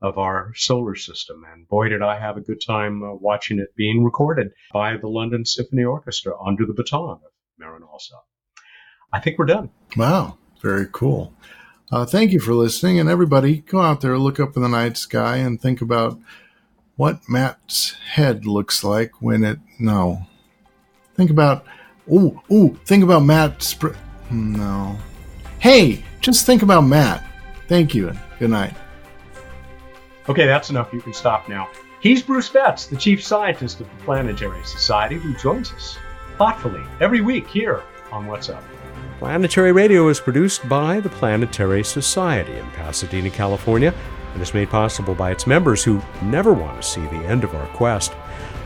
of 0.01 0.17
our 0.17 0.51
solar 0.55 0.95
system. 0.95 1.43
And 1.51 1.67
boy, 1.67 1.89
did 1.89 2.01
I 2.01 2.19
have 2.19 2.37
a 2.37 2.41
good 2.41 2.61
time 2.65 3.03
uh, 3.03 3.13
watching 3.13 3.59
it 3.59 3.75
being 3.75 4.03
recorded 4.03 4.51
by 4.73 4.97
the 4.97 5.07
London 5.07 5.45
Symphony 5.45 5.83
Orchestra 5.83 6.33
under 6.41 6.65
the 6.65 6.73
baton 6.73 7.19
of 7.25 7.31
Marin 7.57 7.83
Alsop. 7.83 8.25
I 9.11 9.19
think 9.19 9.37
we're 9.37 9.45
done. 9.45 9.69
Wow, 9.95 10.37
very 10.61 10.87
cool. 10.91 11.33
Uh, 11.93 12.07
thank 12.07 12.31
you 12.31 12.39
for 12.39 12.55
listening. 12.55 12.99
And 12.99 13.07
everybody, 13.07 13.57
go 13.57 13.79
out 13.79 14.01
there, 14.01 14.17
look 14.17 14.39
up 14.39 14.55
in 14.55 14.63
the 14.63 14.67
night 14.67 14.97
sky, 14.97 15.37
and 15.37 15.61
think 15.61 15.79
about 15.79 16.19
what 16.95 17.19
Matt's 17.29 17.91
head 18.13 18.47
looks 18.47 18.83
like 18.83 19.21
when 19.21 19.43
it. 19.43 19.59
No. 19.77 20.25
Think 21.13 21.29
about. 21.29 21.67
Ooh, 22.11 22.41
ooh, 22.51 22.79
think 22.85 23.03
about 23.03 23.19
Matt's. 23.19 23.75
no. 24.31 24.97
Hey, 25.59 26.03
just 26.19 26.47
think 26.47 26.63
about 26.63 26.81
Matt. 26.81 27.23
Thank 27.67 27.93
you. 27.93 28.09
And 28.09 28.19
good 28.39 28.49
night. 28.49 28.73
Okay, 30.27 30.47
that's 30.47 30.71
enough. 30.71 30.91
You 30.93 30.99
can 30.99 31.13
stop 31.13 31.47
now. 31.47 31.69
He's 31.99 32.23
Bruce 32.23 32.49
Betts, 32.49 32.87
the 32.87 32.97
chief 32.97 33.23
scientist 33.23 33.81
of 33.81 33.87
the 33.87 34.03
Planetary 34.03 34.63
Society, 34.63 35.17
who 35.17 35.35
joins 35.35 35.71
us 35.71 35.99
thoughtfully 36.39 36.81
every 36.99 37.21
week 37.21 37.47
here 37.47 37.83
on 38.11 38.25
What's 38.25 38.49
Up. 38.49 38.63
Planetary 39.23 39.71
Radio 39.71 40.09
is 40.09 40.19
produced 40.19 40.67
by 40.67 40.99
the 40.99 41.07
Planetary 41.07 41.81
Society 41.81 42.57
in 42.57 42.69
Pasadena, 42.71 43.29
California, 43.29 43.93
and 44.33 44.41
is 44.41 44.53
made 44.53 44.69
possible 44.69 45.15
by 45.15 45.31
its 45.31 45.47
members 45.47 45.81
who 45.81 46.01
never 46.23 46.51
want 46.51 46.81
to 46.81 46.85
see 46.85 46.99
the 47.05 47.25
end 47.25 47.45
of 47.45 47.55
our 47.55 47.67
quest. 47.67 48.11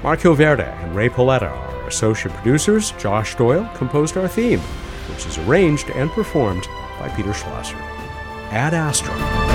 Mark 0.01 0.19
Hilverda 0.19 0.75
and 0.81 0.95
Rae 0.95 1.09
Paoletta 1.09 1.51
are 1.51 1.87
associate 1.87 2.33
producers. 2.33 2.91
Josh 2.93 3.35
Doyle 3.35 3.69
composed 3.75 4.17
our 4.17 4.27
theme, 4.27 4.59
which 5.11 5.27
is 5.27 5.37
arranged 5.37 5.91
and 5.91 6.09
performed 6.09 6.67
by 6.99 7.07
Peter 7.09 7.35
Schlosser. 7.35 7.77
Ad 8.49 8.73
Astra. 8.73 9.46